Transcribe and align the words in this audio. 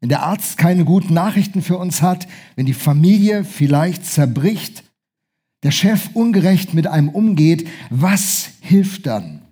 wenn 0.00 0.08
der 0.08 0.22
Arzt 0.22 0.56
keine 0.56 0.84
guten 0.84 1.14
Nachrichten 1.14 1.62
für 1.62 1.76
uns 1.76 2.02
hat, 2.02 2.26
wenn 2.56 2.66
die 2.66 2.72
Familie 2.72 3.44
vielleicht 3.44 4.06
zerbricht, 4.06 4.84
der 5.62 5.70
Chef 5.70 6.10
ungerecht 6.14 6.72
mit 6.72 6.86
einem 6.86 7.10
umgeht, 7.10 7.68
was 7.90 8.50
hilft 8.60 9.06
dann? 9.06 9.42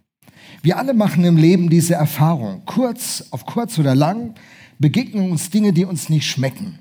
Wir 0.62 0.79
alle 0.79 0.95
machen 0.95 1.22
im 1.24 1.37
Leben 1.37 1.69
diese 1.69 1.95
Erfahrung. 1.95 2.62
Kurz, 2.64 3.26
auf 3.30 3.45
kurz 3.45 3.79
oder 3.79 3.95
lang 3.95 4.34
begegnen 4.79 5.30
uns 5.30 5.50
Dinge, 5.50 5.72
die 5.72 5.84
uns 5.84 6.08
nicht 6.08 6.26
schmecken. 6.26 6.78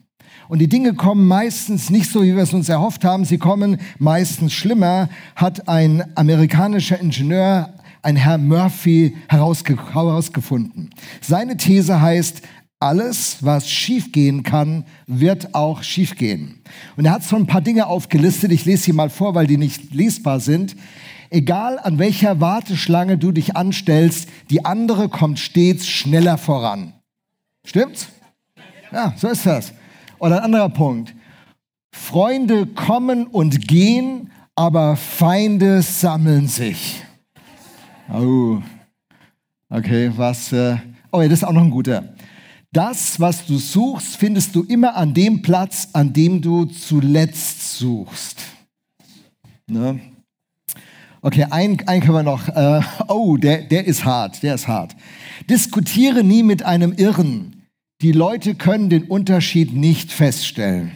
Und 0.47 0.59
die 0.59 0.70
Dinge 0.70 0.93
kommen 0.93 1.27
meistens 1.27 1.89
nicht 1.89 2.09
so, 2.09 2.23
wie 2.23 2.36
wir 2.36 2.43
es 2.43 2.54
uns 2.54 2.70
erhofft 2.70 3.04
haben. 3.04 3.25
Sie 3.25 3.38
kommen 3.38 3.81
meistens 3.99 4.54
schlimmer, 4.54 5.09
hat 5.36 5.68
ein 5.68 6.05
amerikanischer 6.15 6.99
Ingenieur, 6.99 7.73
ein 8.02 8.15
Herr 8.15 8.38
Murphy, 8.38 9.18
herausgefunden. 9.27 10.89
Seine 11.20 11.57
These 11.57 12.02
heißt, 12.02 12.41
alles, 12.80 13.38
was 13.41 13.70
schiefgehen 13.70 14.43
kann, 14.43 14.86
wird 15.07 15.56
auch 15.56 15.83
schiefgehen. 15.83 16.61
Und 16.96 17.06
er 17.06 17.14
hat 17.14 17.24
so 17.24 17.36
ein 17.36 17.47
paar 17.47 17.61
Dinge 17.61 17.88
aufgelistet. 17.88 18.51
Ich 18.51 18.65
lese 18.65 18.84
sie 18.84 18.93
mal 18.93 19.10
vor, 19.10 19.36
weil 19.36 19.47
die 19.47 19.57
nicht 19.57 19.93
lesbar 19.93 20.39
sind. 20.39 20.75
Egal 21.29 21.79
an 21.79 22.00
welcher 22.00 22.39
Warteschlange 22.39 23.18
du 23.18 23.32
dich 23.32 23.57
anstellst, 23.57 24.29
die 24.50 24.64
andere 24.64 25.10
kommt 25.10 25.39
stets 25.39 25.87
schneller 25.87 26.37
voran. 26.37 26.93
Stimmt's? 27.65 28.07
Ja, 28.92 29.14
so 29.18 29.28
ist 29.28 29.46
das. 29.46 29.73
Oder 30.20 30.37
ein 30.37 30.43
anderer 30.46 30.70
Punkt. 30.70 31.14
Freunde 31.92 32.67
kommen 32.67 33.28
und 33.28 33.67
gehen, 33.67 34.31
aber 34.56 34.95
Feinde 34.95 35.81
sammeln 35.81 36.48
sich. 36.48 37.03
Oh, 38.14 38.62
okay, 39.70 40.12
was? 40.16 40.53
Äh 40.53 40.78
oh, 41.12 41.22
ja, 41.22 41.28
das 41.28 41.39
ist 41.39 41.44
auch 41.44 41.52
noch 41.52 41.64
ein 41.64 41.72
guter. 41.72 42.16
Das, 42.73 43.20
was 43.20 43.45
du 43.45 43.58
suchst, 43.58 44.17
findest 44.17 44.56
du 44.56 44.64
immer 44.64 44.95
an 44.95 45.14
dem 45.14 45.42
Platz, 45.42 45.89
an 45.94 46.14
dem 46.14 46.42
du 46.42 46.66
zuletzt 46.66 47.78
suchst. 47.78 48.42
Ne? 49.68 50.00
Okay, 51.22 51.46
einen, 51.50 51.80
einen 51.88 52.02
können 52.02 52.14
wir 52.14 52.24
noch. 52.24 52.48
Äh, 52.50 52.82
oh, 53.08 53.38
der, 53.38 53.64
der 53.64 53.86
ist 53.86 54.06
hart, 54.06 54.44
der 54.44 54.56
ist 54.56 54.68
hart. 54.68 54.96
Diskutiere 55.50 56.24
nie 56.24 56.44
mit 56.44 56.64
einem 56.64 56.94
Irren. 56.94 57.64
Die 58.02 58.12
Leute 58.12 58.54
können 58.56 58.90
den 58.90 59.04
Unterschied 59.06 59.74
nicht 59.74 60.12
feststellen. 60.12 60.92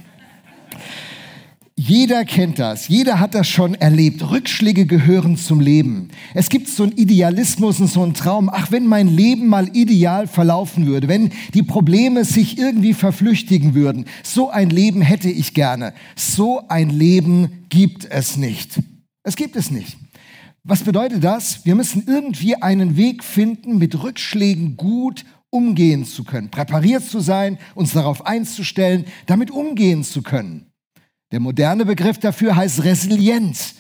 Jeder 1.83 2.25
kennt 2.25 2.59
das, 2.59 2.89
jeder 2.89 3.19
hat 3.19 3.33
das 3.33 3.47
schon 3.47 3.73
erlebt. 3.73 4.29
Rückschläge 4.29 4.85
gehören 4.85 5.35
zum 5.35 5.59
Leben. 5.59 6.09
Es 6.35 6.49
gibt 6.49 6.67
so 6.67 6.83
einen 6.83 6.91
Idealismus 6.91 7.79
und 7.79 7.88
so 7.88 8.03
einen 8.03 8.13
Traum. 8.13 8.51
Ach, 8.53 8.71
wenn 8.71 8.85
mein 8.85 9.07
Leben 9.07 9.47
mal 9.47 9.67
ideal 9.75 10.27
verlaufen 10.27 10.85
würde, 10.85 11.07
wenn 11.07 11.31
die 11.55 11.63
Probleme 11.63 12.23
sich 12.23 12.59
irgendwie 12.59 12.93
verflüchtigen 12.93 13.73
würden. 13.73 14.05
So 14.21 14.51
ein 14.51 14.69
Leben 14.69 15.01
hätte 15.01 15.31
ich 15.31 15.55
gerne. 15.55 15.95
So 16.15 16.61
ein 16.67 16.91
Leben 16.91 17.65
gibt 17.69 18.05
es 18.05 18.38
nicht. 18.38 18.79
Es 19.23 19.35
gibt 19.35 19.55
es 19.55 19.71
nicht. 19.71 19.97
Was 20.63 20.83
bedeutet 20.83 21.23
das? 21.23 21.66
Wir 21.66 21.73
müssen 21.73 22.03
irgendwie 22.05 22.57
einen 22.57 22.95
Weg 22.95 23.23
finden, 23.23 23.79
mit 23.79 24.03
Rückschlägen 24.03 24.77
gut 24.77 25.25
umgehen 25.49 26.05
zu 26.05 26.25
können, 26.25 26.51
präpariert 26.51 27.03
zu 27.03 27.21
sein, 27.21 27.57
uns 27.73 27.93
darauf 27.93 28.27
einzustellen, 28.27 29.05
damit 29.25 29.49
umgehen 29.49 30.03
zu 30.03 30.21
können. 30.21 30.70
Der 31.31 31.39
moderne 31.39 31.85
Begriff 31.85 32.17
dafür 32.17 32.55
heißt 32.55 32.83
Resilienz. 32.83 33.75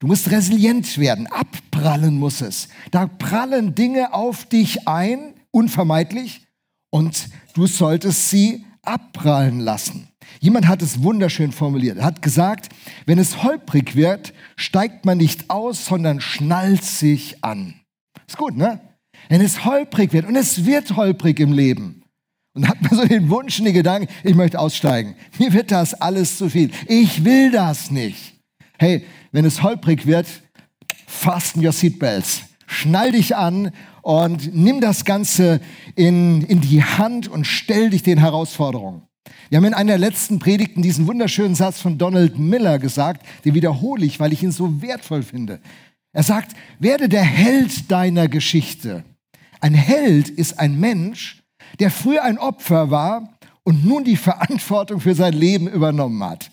Du 0.00 0.06
musst 0.06 0.30
resilient 0.30 0.98
werden, 0.98 1.26
abprallen 1.26 2.18
muss 2.18 2.42
es. 2.42 2.68
Da 2.90 3.06
prallen 3.06 3.74
Dinge 3.74 4.12
auf 4.12 4.44
dich 4.44 4.86
ein, 4.86 5.34
unvermeidlich, 5.50 6.46
und 6.90 7.28
du 7.54 7.66
solltest 7.66 8.28
sie 8.28 8.66
abprallen 8.82 9.60
lassen. 9.60 10.08
Jemand 10.40 10.68
hat 10.68 10.82
es 10.82 11.02
wunderschön 11.02 11.52
formuliert. 11.52 11.98
Er 11.98 12.04
hat 12.04 12.22
gesagt, 12.22 12.68
wenn 13.06 13.18
es 13.18 13.42
holprig 13.42 13.96
wird, 13.96 14.34
steigt 14.56 15.04
man 15.04 15.18
nicht 15.18 15.48
aus, 15.48 15.86
sondern 15.86 16.20
schnallt 16.20 16.84
sich 16.84 17.42
an. 17.42 17.80
Ist 18.26 18.36
gut, 18.36 18.56
ne? 18.56 18.80
Wenn 19.28 19.40
es 19.40 19.64
holprig 19.64 20.12
wird, 20.12 20.26
und 20.26 20.36
es 20.36 20.66
wird 20.66 20.96
holprig 20.96 21.40
im 21.40 21.52
Leben, 21.52 22.03
und 22.54 22.68
hat 22.68 22.80
mir 22.82 22.96
so 22.96 23.04
den 23.04 23.28
Wunsch 23.28 23.58
und 23.58 23.66
den 23.66 23.74
Gedanken, 23.74 24.08
ich 24.22 24.34
möchte 24.34 24.58
aussteigen. 24.58 25.16
Mir 25.38 25.52
wird 25.52 25.70
das 25.70 25.94
alles 25.94 26.38
zu 26.38 26.48
viel. 26.48 26.70
Ich 26.86 27.24
will 27.24 27.50
das 27.50 27.90
nicht. 27.90 28.34
Hey, 28.78 29.04
wenn 29.32 29.44
es 29.44 29.62
holprig 29.62 30.06
wird, 30.06 30.26
fasten 31.06 31.64
your 31.64 31.72
seatbelts. 31.72 32.42
Schnall 32.66 33.12
dich 33.12 33.36
an 33.36 33.72
und 34.02 34.54
nimm 34.54 34.80
das 34.80 35.04
Ganze 35.04 35.60
in, 35.96 36.42
in 36.42 36.60
die 36.60 36.82
Hand 36.82 37.28
und 37.28 37.46
stell 37.46 37.90
dich 37.90 38.02
den 38.02 38.18
Herausforderungen. 38.18 39.02
Wir 39.48 39.58
haben 39.58 39.64
in 39.64 39.74
einer 39.74 39.92
der 39.92 39.98
letzten 39.98 40.38
Predigten 40.38 40.82
diesen 40.82 41.06
wunderschönen 41.06 41.54
Satz 41.54 41.80
von 41.80 41.98
Donald 41.98 42.38
Miller 42.38 42.78
gesagt, 42.78 43.26
den 43.44 43.54
wiederhole 43.54 44.04
ich, 44.04 44.20
weil 44.20 44.32
ich 44.32 44.42
ihn 44.42 44.52
so 44.52 44.82
wertvoll 44.82 45.22
finde. 45.22 45.60
Er 46.12 46.22
sagt, 46.22 46.54
werde 46.78 47.08
der 47.08 47.24
Held 47.24 47.90
deiner 47.90 48.28
Geschichte. 48.28 49.04
Ein 49.60 49.74
Held 49.74 50.28
ist 50.28 50.58
ein 50.58 50.78
Mensch, 50.78 51.43
der 51.80 51.90
früher 51.90 52.22
ein 52.22 52.38
Opfer 52.38 52.90
war 52.90 53.34
und 53.62 53.84
nun 53.84 54.04
die 54.04 54.16
Verantwortung 54.16 55.00
für 55.00 55.14
sein 55.14 55.32
Leben 55.32 55.68
übernommen 55.68 56.22
hat. 56.22 56.50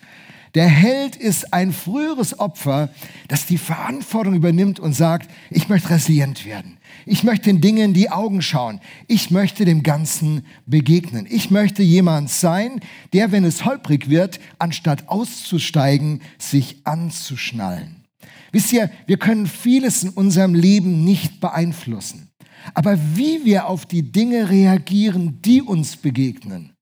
Der 0.54 0.68
Held 0.68 1.16
ist 1.16 1.54
ein 1.54 1.72
früheres 1.72 2.38
Opfer, 2.38 2.90
das 3.30 3.46
die 3.46 3.58
Verantwortung 3.58 4.34
übernimmt 4.34 4.82
und 4.82 4.94
sagt, 4.94 5.30
ich 5.50 5.70
möchte 5.70 5.92
resilient 5.92 6.46
werden. 6.46 6.78
Ich 7.06 7.24
möchte 7.24 7.46
den 7.46 7.62
Dingen 7.62 7.86
in 7.86 7.94
die 7.94 8.10
Augen 8.10 8.42
schauen. 8.42 8.82
Ich 9.08 9.32
möchte 9.32 9.64
dem 9.64 9.82
Ganzen 9.82 10.46
begegnen. 10.66 11.26
Ich 11.30 11.52
möchte 11.52 11.84
jemand 11.84 12.30
sein, 12.30 12.82
der, 13.14 13.32
wenn 13.32 13.46
es 13.46 13.64
holprig 13.64 14.10
wird, 14.10 14.42
anstatt 14.60 15.08
auszusteigen, 15.08 16.22
sich 16.38 16.82
anzuschnallen. 16.86 18.04
Wisst 18.52 18.74
ihr, 18.74 18.92
wir 19.08 19.18
können 19.18 19.48
vieles 19.48 20.04
in 20.04 20.10
unserem 20.10 20.54
Leben 20.54 21.06
nicht 21.06 21.40
beeinflussen. 21.40 22.31
Aber 22.74 22.98
wie 23.16 23.46
wir 23.46 23.68
auf 23.68 23.86
die 23.86 24.12
Dinge 24.12 24.50
reagieren, 24.50 25.42
die 25.42 25.62
uns 25.62 25.98
begegnen, 25.98 26.74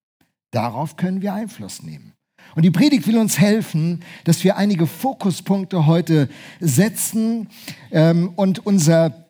darauf 0.51 0.95
können 0.95 1.21
wir 1.21 1.33
Einfluss 1.33 1.83
nehmen. 1.83 2.13
Und 2.55 2.63
die 2.63 2.71
Predigt 2.71 3.05
will 3.07 3.17
uns 3.17 3.39
helfen, 3.39 4.03
dass 4.23 4.43
wir 4.43 4.57
einige 4.57 4.87
Fokuspunkte 4.87 5.85
heute 5.85 6.29
setzen 6.59 7.47
ähm, 7.91 8.33
und 8.35 8.65
unser 8.65 9.29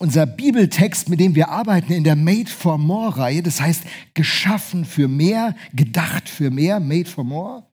unser 0.00 0.24
Bibeltext, 0.24 1.10
mit 1.10 1.20
dem 1.20 1.34
wir 1.34 1.50
arbeiten 1.50 1.92
in 1.92 2.04
der 2.04 2.16
Made 2.16 2.48
for 2.48 2.78
More 2.78 3.18
Reihe, 3.18 3.42
das 3.42 3.60
heißt 3.60 3.82
geschaffen 4.14 4.86
für 4.86 5.08
mehr, 5.08 5.54
gedacht 5.74 6.26
für 6.26 6.50
mehr, 6.50 6.80
Made 6.80 7.08
for 7.08 7.22
More, 7.22 7.69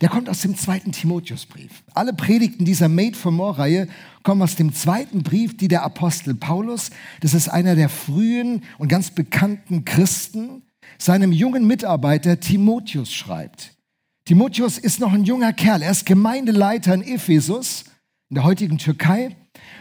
der 0.00 0.08
kommt 0.08 0.28
aus 0.28 0.40
dem 0.40 0.56
zweiten 0.56 0.92
Timotheusbrief. 0.92 1.82
Alle 1.94 2.12
Predigten 2.12 2.64
dieser 2.64 2.88
Made 2.88 3.16
for 3.16 3.32
More 3.32 3.58
Reihe 3.58 3.88
kommen 4.22 4.42
aus 4.42 4.56
dem 4.56 4.72
zweiten 4.72 5.22
Brief, 5.22 5.56
die 5.56 5.68
der 5.68 5.82
Apostel 5.82 6.34
Paulus, 6.34 6.90
das 7.20 7.34
ist 7.34 7.48
einer 7.48 7.74
der 7.74 7.88
frühen 7.88 8.62
und 8.78 8.88
ganz 8.88 9.10
bekannten 9.10 9.84
Christen, 9.84 10.62
seinem 10.98 11.32
jungen 11.32 11.66
Mitarbeiter 11.66 12.40
Timotheus 12.40 13.12
schreibt. 13.12 13.76
Timotheus 14.24 14.78
ist 14.78 15.00
noch 15.00 15.12
ein 15.12 15.24
junger 15.24 15.52
Kerl. 15.52 15.82
Er 15.82 15.90
ist 15.90 16.06
Gemeindeleiter 16.06 16.94
in 16.94 17.02
Ephesus, 17.02 17.84
in 18.28 18.34
der 18.34 18.44
heutigen 18.44 18.78
Türkei. 18.78 19.36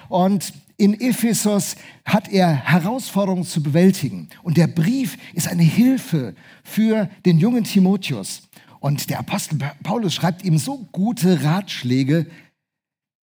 Und 0.07 0.53
in 0.77 0.99
Ephesus 0.99 1.75
hat 2.05 2.31
er 2.31 2.55
Herausforderungen 2.55 3.43
zu 3.43 3.61
bewältigen. 3.61 4.29
Und 4.43 4.57
der 4.57 4.67
Brief 4.67 5.17
ist 5.33 5.49
eine 5.49 5.63
Hilfe 5.63 6.35
für 6.63 7.09
den 7.25 7.37
jungen 7.37 7.65
Timotheus. 7.65 8.43
Und 8.79 9.09
der 9.09 9.19
Apostel 9.19 9.59
Paulus 9.83 10.13
schreibt 10.13 10.43
ihm 10.43 10.57
so 10.57 10.87
gute 10.91 11.43
Ratschläge, 11.43 12.27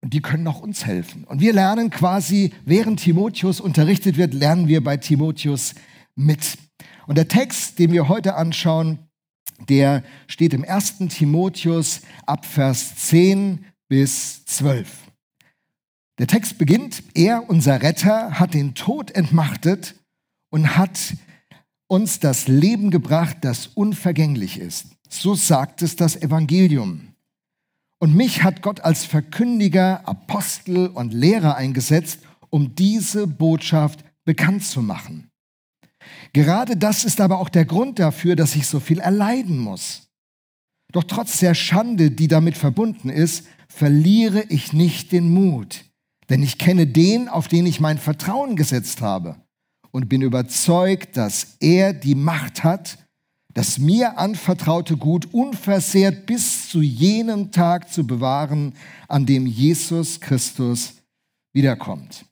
die 0.03 0.23
können 0.23 0.47
auch 0.47 0.61
uns 0.61 0.87
helfen. 0.87 1.25
Und 1.25 1.41
wir 1.41 1.53
lernen 1.53 1.91
quasi, 1.91 2.53
während 2.65 3.01
Timotheus 3.01 3.61
unterrichtet 3.61 4.17
wird, 4.17 4.33
lernen 4.33 4.69
wir 4.69 4.83
bei 4.83 4.97
Timotheus 4.97 5.75
mit. 6.15 6.57
Und 7.07 7.17
der 7.17 7.29
Text, 7.29 7.79
den 7.79 7.93
wir 7.93 8.09
heute 8.09 8.35
anschauen, 8.35 8.99
der 9.69 10.03
steht 10.27 10.55
im 10.55 10.65
1. 10.65 10.99
Timotheus 11.11 12.01
ab 12.25 12.47
Vers 12.47 12.97
10 12.97 13.67
bis 13.89 14.45
12. 14.47 14.89
Der 16.19 16.27
Text 16.27 16.59
beginnt, 16.59 17.03
er, 17.15 17.49
unser 17.49 17.83
Retter, 17.83 18.39
hat 18.39 18.55
den 18.55 18.75
Tod 18.75 19.11
entmachtet 19.11 19.97
und 20.51 20.77
hat 20.77 21.15
uns 21.89 22.21
das 22.21 22.47
Leben 22.47 22.91
gebracht, 22.91 23.39
das 23.41 23.67
unvergänglich 23.67 24.59
ist. 24.59 24.87
So 25.13 25.35
sagt 25.35 25.83
es 25.83 25.97
das 25.97 26.17
Evangelium. 26.17 27.09
Und 27.99 28.15
mich 28.15 28.43
hat 28.43 28.63
Gott 28.63 28.81
als 28.81 29.05
Verkündiger, 29.05 30.09
Apostel 30.09 30.87
und 30.87 31.13
Lehrer 31.13 31.57
eingesetzt, 31.57 32.21
um 32.49 32.75
diese 32.75 33.27
Botschaft 33.27 34.05
bekannt 34.25 34.65
zu 34.65 34.81
machen. 34.81 35.29
Gerade 36.33 36.77
das 36.77 37.05
ist 37.05 37.21
aber 37.21 37.41
auch 37.41 37.49
der 37.49 37.65
Grund 37.65 37.99
dafür, 37.99 38.37
dass 38.37 38.55
ich 38.55 38.67
so 38.67 38.81
viel 38.81 39.01
erleiden 39.01 39.59
muss. 39.59 40.09
Doch 40.93 41.05
trotz 41.05 41.39
der 41.39 41.55
Schande, 41.55 42.11
die 42.11 42.29
damit 42.29 42.57
verbunden 42.57 43.11
ist, 43.11 43.47
verliere 43.69 44.45
ich 44.49 44.73
nicht 44.73 45.13
den 45.13 45.29
Mut, 45.29 45.85
denn 46.29 46.43
ich 46.43 46.57
kenne 46.57 46.87
den, 46.87 47.29
auf 47.29 47.49
den 47.49 47.67
ich 47.67 47.81
mein 47.81 47.99
Vertrauen 47.99 48.57
gesetzt 48.57 49.01
habe 49.01 49.37
und 49.91 50.09
bin 50.09 50.23
überzeugt, 50.23 51.17
dass 51.17 51.57
er 51.61 51.93
die 51.93 52.15
Macht 52.15 52.65
hat, 52.65 52.99
das 53.55 53.79
mir 53.79 54.19
anvertraute 54.19 54.97
Gut 54.97 55.33
unversehrt 55.33 56.27
bis 56.27 56.69
zu 56.69 56.81
jenem 56.81 57.51
Tag 57.51 57.93
zu 57.93 58.07
bewahren, 58.07 58.75
an 59.09 59.27
dem 59.27 59.47
Jesus 59.47 60.21
Christus 60.21 60.95
wiederkommt. 61.53 62.25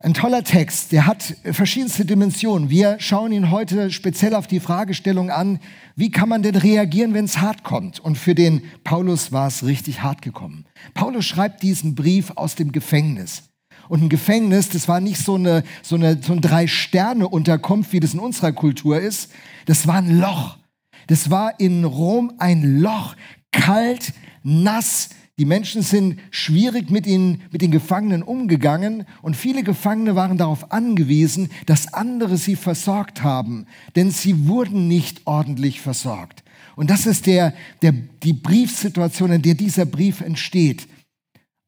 Ein 0.00 0.14
toller 0.14 0.44
Text, 0.44 0.92
der 0.92 1.06
hat 1.06 1.34
verschiedenste 1.42 2.04
Dimensionen. 2.04 2.70
Wir 2.70 3.00
schauen 3.00 3.32
ihn 3.32 3.50
heute 3.50 3.90
speziell 3.90 4.36
auf 4.36 4.46
die 4.46 4.60
Fragestellung 4.60 5.30
an, 5.30 5.58
wie 5.96 6.12
kann 6.12 6.28
man 6.28 6.44
denn 6.44 6.54
reagieren, 6.54 7.14
wenn 7.14 7.24
es 7.24 7.40
hart 7.40 7.64
kommt? 7.64 7.98
Und 7.98 8.16
für 8.16 8.36
den 8.36 8.62
Paulus 8.84 9.32
war 9.32 9.48
es 9.48 9.66
richtig 9.66 10.02
hart 10.02 10.22
gekommen. 10.22 10.66
Paulus 10.94 11.24
schreibt 11.24 11.64
diesen 11.64 11.96
Brief 11.96 12.30
aus 12.36 12.54
dem 12.54 12.70
Gefängnis. 12.70 13.47
Und 13.88 14.02
ein 14.02 14.08
Gefängnis, 14.08 14.68
das 14.68 14.88
war 14.88 15.00
nicht 15.00 15.18
so, 15.18 15.36
eine, 15.36 15.64
so, 15.82 15.96
eine, 15.96 16.22
so 16.22 16.32
ein 16.32 16.40
Drei-Sterne-Unterkunft, 16.40 17.92
wie 17.92 18.00
das 18.00 18.14
in 18.14 18.20
unserer 18.20 18.52
Kultur 18.52 19.00
ist. 19.00 19.30
Das 19.66 19.86
war 19.86 19.96
ein 19.96 20.18
Loch. 20.18 20.58
Das 21.06 21.30
war 21.30 21.58
in 21.58 21.84
Rom 21.84 22.32
ein 22.38 22.80
Loch, 22.80 23.16
kalt, 23.50 24.12
nass, 24.42 25.08
die 25.38 25.44
Menschen 25.44 25.82
sind 25.82 26.18
schwierig 26.32 26.90
mit, 26.90 27.06
ihnen, 27.06 27.42
mit 27.52 27.62
den 27.62 27.70
Gefangenen 27.70 28.24
umgegangen 28.24 29.06
und 29.22 29.36
viele 29.36 29.62
Gefangene 29.62 30.16
waren 30.16 30.36
darauf 30.36 30.72
angewiesen, 30.72 31.48
dass 31.66 31.94
andere 31.94 32.36
sie 32.36 32.56
versorgt 32.56 33.22
haben, 33.22 33.66
denn 33.94 34.10
sie 34.10 34.48
wurden 34.48 34.88
nicht 34.88 35.22
ordentlich 35.26 35.80
versorgt. 35.80 36.42
Und 36.74 36.90
das 36.90 37.06
ist 37.06 37.26
der, 37.26 37.54
der, 37.82 37.92
die 37.92 38.32
Briefsituation, 38.32 39.30
in 39.30 39.42
der 39.42 39.54
dieser 39.54 39.86
Brief 39.86 40.20
entsteht. 40.20 40.88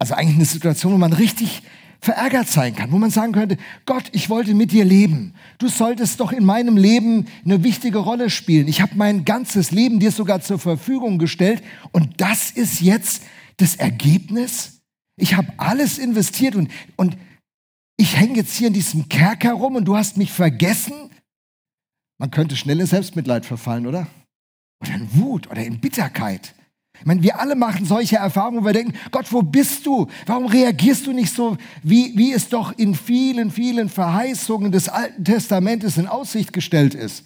Also 0.00 0.14
eigentlich 0.14 0.36
eine 0.36 0.44
Situation, 0.46 0.92
wo 0.92 0.98
man 0.98 1.12
richtig 1.12 1.62
verärgert 2.00 2.48
sein 2.48 2.74
kann, 2.74 2.92
wo 2.92 2.98
man 2.98 3.10
sagen 3.10 3.32
könnte, 3.32 3.58
Gott, 3.84 4.04
ich 4.12 4.30
wollte 4.30 4.54
mit 4.54 4.72
dir 4.72 4.84
leben. 4.84 5.34
Du 5.58 5.68
solltest 5.68 6.20
doch 6.20 6.32
in 6.32 6.44
meinem 6.44 6.76
Leben 6.76 7.26
eine 7.44 7.62
wichtige 7.62 7.98
Rolle 7.98 8.30
spielen. 8.30 8.68
Ich 8.68 8.80
habe 8.80 8.92
mein 8.94 9.24
ganzes 9.24 9.70
Leben 9.70 10.00
dir 10.00 10.10
sogar 10.10 10.40
zur 10.40 10.58
Verfügung 10.58 11.18
gestellt 11.18 11.62
und 11.92 12.20
das 12.20 12.50
ist 12.50 12.80
jetzt 12.80 13.22
das 13.58 13.76
Ergebnis? 13.76 14.80
Ich 15.16 15.34
habe 15.34 15.52
alles 15.58 15.98
investiert 15.98 16.54
und, 16.54 16.70
und 16.96 17.16
ich 17.98 18.16
hänge 18.16 18.36
jetzt 18.36 18.56
hier 18.56 18.68
in 18.68 18.74
diesem 18.74 19.08
Kerker 19.08 19.52
rum 19.52 19.76
und 19.76 19.84
du 19.84 19.94
hast 19.94 20.16
mich 20.16 20.32
vergessen? 20.32 21.10
Man 22.18 22.30
könnte 22.30 22.56
schnell 22.56 22.80
in 22.80 22.86
Selbstmitleid 22.86 23.44
verfallen, 23.44 23.86
oder? 23.86 24.06
Oder 24.82 24.94
in 24.94 25.14
Wut 25.14 25.50
oder 25.50 25.62
in 25.62 25.80
Bitterkeit. 25.80 26.54
Ich 27.00 27.06
meine, 27.06 27.22
wir 27.22 27.40
alle 27.40 27.56
machen 27.56 27.86
solche 27.86 28.16
Erfahrungen, 28.16 28.60
wo 28.60 28.66
wir 28.66 28.74
denken, 28.74 28.92
Gott, 29.10 29.32
wo 29.32 29.42
bist 29.42 29.86
du? 29.86 30.06
Warum 30.26 30.46
reagierst 30.46 31.06
du 31.06 31.12
nicht 31.12 31.34
so, 31.34 31.56
wie, 31.82 32.16
wie 32.16 32.32
es 32.32 32.48
doch 32.48 32.76
in 32.76 32.94
vielen, 32.94 33.50
vielen 33.50 33.88
Verheißungen 33.88 34.70
des 34.70 34.88
Alten 34.88 35.24
Testamentes 35.24 35.96
in 35.96 36.06
Aussicht 36.06 36.52
gestellt 36.52 36.94
ist? 36.94 37.24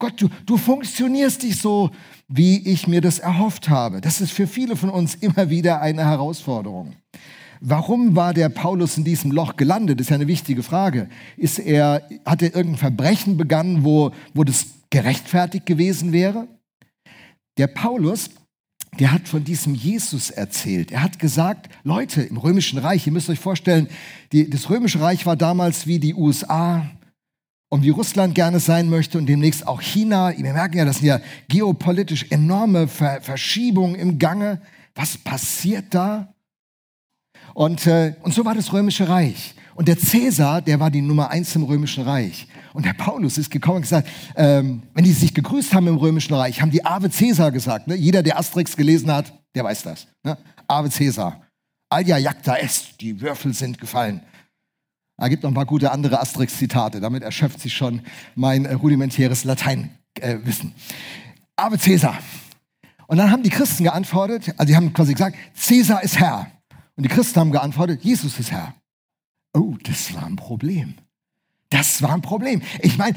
Gott, 0.00 0.20
du, 0.20 0.28
du 0.46 0.56
funktionierst 0.56 1.42
nicht 1.42 1.60
so, 1.60 1.90
wie 2.28 2.58
ich 2.68 2.86
mir 2.86 3.00
das 3.00 3.18
erhofft 3.18 3.68
habe. 3.68 4.00
Das 4.00 4.20
ist 4.20 4.32
für 4.32 4.46
viele 4.46 4.76
von 4.76 4.90
uns 4.90 5.14
immer 5.14 5.48
wieder 5.48 5.80
eine 5.80 6.04
Herausforderung. 6.04 6.94
Warum 7.60 8.14
war 8.14 8.34
der 8.34 8.48
Paulus 8.48 8.96
in 8.96 9.04
diesem 9.04 9.32
Loch 9.32 9.56
gelandet? 9.56 9.98
Das 9.98 10.06
ist 10.06 10.10
ja 10.10 10.16
eine 10.16 10.28
wichtige 10.28 10.62
Frage. 10.62 11.08
Ist 11.36 11.58
er, 11.58 12.02
hat 12.24 12.42
er 12.42 12.54
irgendein 12.54 12.78
Verbrechen 12.78 13.36
begangen, 13.36 13.84
wo, 13.84 14.12
wo 14.34 14.44
das 14.44 14.66
gerechtfertigt 14.90 15.66
gewesen 15.66 16.12
wäre? 16.12 16.46
Der 17.56 17.66
Paulus, 17.66 18.30
der 18.98 19.12
hat 19.12 19.28
von 19.28 19.44
diesem 19.44 19.74
Jesus 19.74 20.30
erzählt. 20.30 20.90
Er 20.90 21.02
hat 21.02 21.18
gesagt, 21.18 21.68
Leute 21.84 22.22
im 22.22 22.36
Römischen 22.36 22.78
Reich, 22.78 23.06
ihr 23.06 23.12
müsst 23.12 23.30
euch 23.30 23.38
vorstellen, 23.38 23.88
die, 24.32 24.48
das 24.48 24.70
Römische 24.70 25.00
Reich 25.00 25.26
war 25.26 25.36
damals 25.36 25.86
wie 25.86 25.98
die 25.98 26.14
USA, 26.14 26.90
und 27.68 27.82
wie 27.82 27.90
Russland 27.90 28.34
gerne 28.34 28.60
sein 28.60 28.88
möchte 28.88 29.18
und 29.18 29.26
demnächst 29.26 29.66
auch 29.66 29.82
China. 29.82 30.32
Wir 30.36 30.52
merken 30.52 30.78
ja, 30.78 30.84
das 30.84 30.98
sind 30.98 31.06
ja 31.06 31.20
geopolitisch 31.48 32.26
enorme 32.30 32.88
Ver 32.88 33.20
Verschiebungen 33.20 33.94
im 33.94 34.18
Gange. 34.18 34.60
Was 34.94 35.18
passiert 35.18 35.86
da? 35.90 36.32
Und, 37.54 37.86
äh, 37.86 38.14
und 38.22 38.34
so 38.34 38.44
war 38.44 38.54
das 38.54 38.72
Römische 38.72 39.08
Reich. 39.08 39.54
Und 39.78 39.86
der 39.86 39.96
Cäsar, 39.96 40.60
der 40.60 40.80
war 40.80 40.90
die 40.90 41.00
Nummer 41.00 41.30
eins 41.30 41.54
im 41.54 41.62
Römischen 41.62 42.02
Reich. 42.02 42.48
Und 42.72 42.84
der 42.84 42.94
Paulus 42.94 43.38
ist 43.38 43.48
gekommen 43.48 43.76
und 43.76 43.82
gesagt, 43.82 44.08
ähm, 44.34 44.82
wenn 44.92 45.04
die 45.04 45.12
sich 45.12 45.32
gegrüßt 45.32 45.72
haben 45.72 45.86
im 45.86 45.94
Römischen 45.94 46.34
Reich, 46.34 46.60
haben 46.60 46.72
die 46.72 46.84
Ave 46.84 47.08
Cäsar 47.10 47.52
gesagt. 47.52 47.86
Ne? 47.86 47.94
Jeder, 47.94 48.24
der 48.24 48.40
Asterix 48.40 48.76
gelesen 48.76 49.08
hat, 49.12 49.32
der 49.54 49.62
weiß 49.62 49.84
das. 49.84 50.08
Ne? 50.24 50.36
Ave 50.66 50.90
Cäsar. 50.90 51.42
Alia 51.90 52.18
jacta 52.18 52.56
est, 52.56 53.00
die 53.00 53.20
Würfel 53.20 53.54
sind 53.54 53.78
gefallen. 53.78 54.20
Er 55.16 55.28
gibt 55.28 55.44
noch 55.44 55.50
ein 55.52 55.54
paar 55.54 55.64
gute 55.64 55.92
andere 55.92 56.20
Asterix-Zitate. 56.20 56.98
Damit 56.98 57.22
erschöpft 57.22 57.60
sich 57.60 57.72
schon 57.72 58.00
mein 58.34 58.64
äh, 58.64 58.72
rudimentäres 58.72 59.44
Lateinwissen. 59.44 59.90
Äh, 60.20 61.52
Aber 61.54 61.78
Cäsar. 61.78 62.18
Und 63.06 63.18
dann 63.18 63.30
haben 63.30 63.44
die 63.44 63.50
Christen 63.50 63.84
geantwortet, 63.84 64.52
also 64.56 64.64
die 64.64 64.74
haben 64.74 64.92
quasi 64.92 65.12
gesagt, 65.12 65.36
Cäsar 65.54 66.02
ist 66.02 66.18
Herr. 66.18 66.50
Und 66.96 67.04
die 67.04 67.08
Christen 67.08 67.38
haben 67.38 67.52
geantwortet, 67.52 68.02
Jesus 68.02 68.40
ist 68.40 68.50
Herr. 68.50 68.74
Oh, 69.58 69.76
das 69.82 70.14
war 70.14 70.24
ein 70.24 70.36
Problem. 70.36 70.94
Das 71.70 72.00
war 72.00 72.14
ein 72.14 72.22
Problem. 72.22 72.62
Ich 72.80 72.96
meine, 72.96 73.16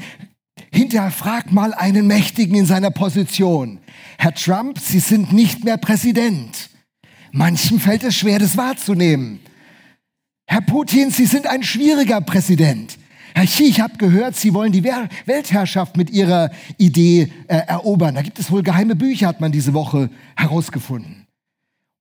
hinterfrag 0.72 1.52
mal 1.52 1.72
einen 1.72 2.08
Mächtigen 2.08 2.56
in 2.56 2.66
seiner 2.66 2.90
Position. 2.90 3.78
Herr 4.18 4.34
Trump, 4.34 4.78
Sie 4.78 4.98
sind 4.98 5.32
nicht 5.32 5.64
mehr 5.64 5.76
Präsident. 5.76 6.68
Manchen 7.30 7.78
fällt 7.78 8.02
es 8.02 8.16
schwer, 8.16 8.40
das 8.40 8.56
wahrzunehmen. 8.56 9.38
Herr 10.46 10.62
Putin, 10.62 11.10
Sie 11.12 11.26
sind 11.26 11.46
ein 11.46 11.62
schwieriger 11.62 12.20
Präsident. 12.20 12.98
Herr 13.34 13.46
Xi, 13.46 13.62
ich 13.62 13.80
habe 13.80 13.96
gehört, 13.96 14.36
Sie 14.36 14.52
wollen 14.52 14.72
die 14.72 14.84
Weltherrschaft 14.84 15.96
mit 15.96 16.10
Ihrer 16.10 16.50
Idee 16.76 17.32
äh, 17.46 17.56
erobern. 17.56 18.16
Da 18.16 18.22
gibt 18.22 18.38
es 18.40 18.50
wohl 18.50 18.62
geheime 18.62 18.96
Bücher, 18.96 19.28
hat 19.28 19.40
man 19.40 19.52
diese 19.52 19.72
Woche 19.72 20.10
herausgefunden. 20.36 21.21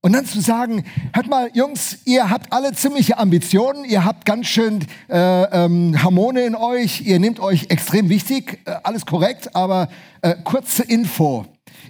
Und 0.03 0.13
dann 0.13 0.25
zu 0.25 0.41
sagen, 0.41 0.83
hört 1.13 1.27
mal, 1.27 1.51
Jungs, 1.53 1.99
ihr 2.05 2.31
habt 2.31 2.51
alle 2.51 2.73
ziemliche 2.73 3.19
Ambitionen, 3.19 3.85
ihr 3.85 4.03
habt 4.03 4.25
ganz 4.25 4.47
schön 4.47 4.83
äh, 5.07 5.43
ähm, 5.43 6.01
Harmone 6.01 6.43
in 6.43 6.55
euch, 6.55 7.01
ihr 7.01 7.19
nehmt 7.19 7.39
euch 7.39 7.67
extrem 7.69 8.09
wichtig, 8.09 8.61
äh, 8.65 8.77
alles 8.81 9.05
korrekt, 9.05 9.55
aber 9.55 9.89
äh, 10.23 10.35
kurze 10.43 10.81
Info. 10.81 11.45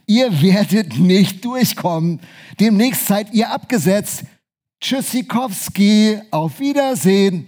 Ihr 0.07 0.41
werdet 0.41 0.99
nicht 0.99 1.45
durchkommen. 1.45 2.19
Demnächst 2.59 3.07
seid 3.07 3.33
ihr 3.33 3.49
abgesetzt. 3.49 4.23
Tschüssikowski, 4.81 6.19
auf 6.31 6.59
Wiedersehen. 6.59 7.47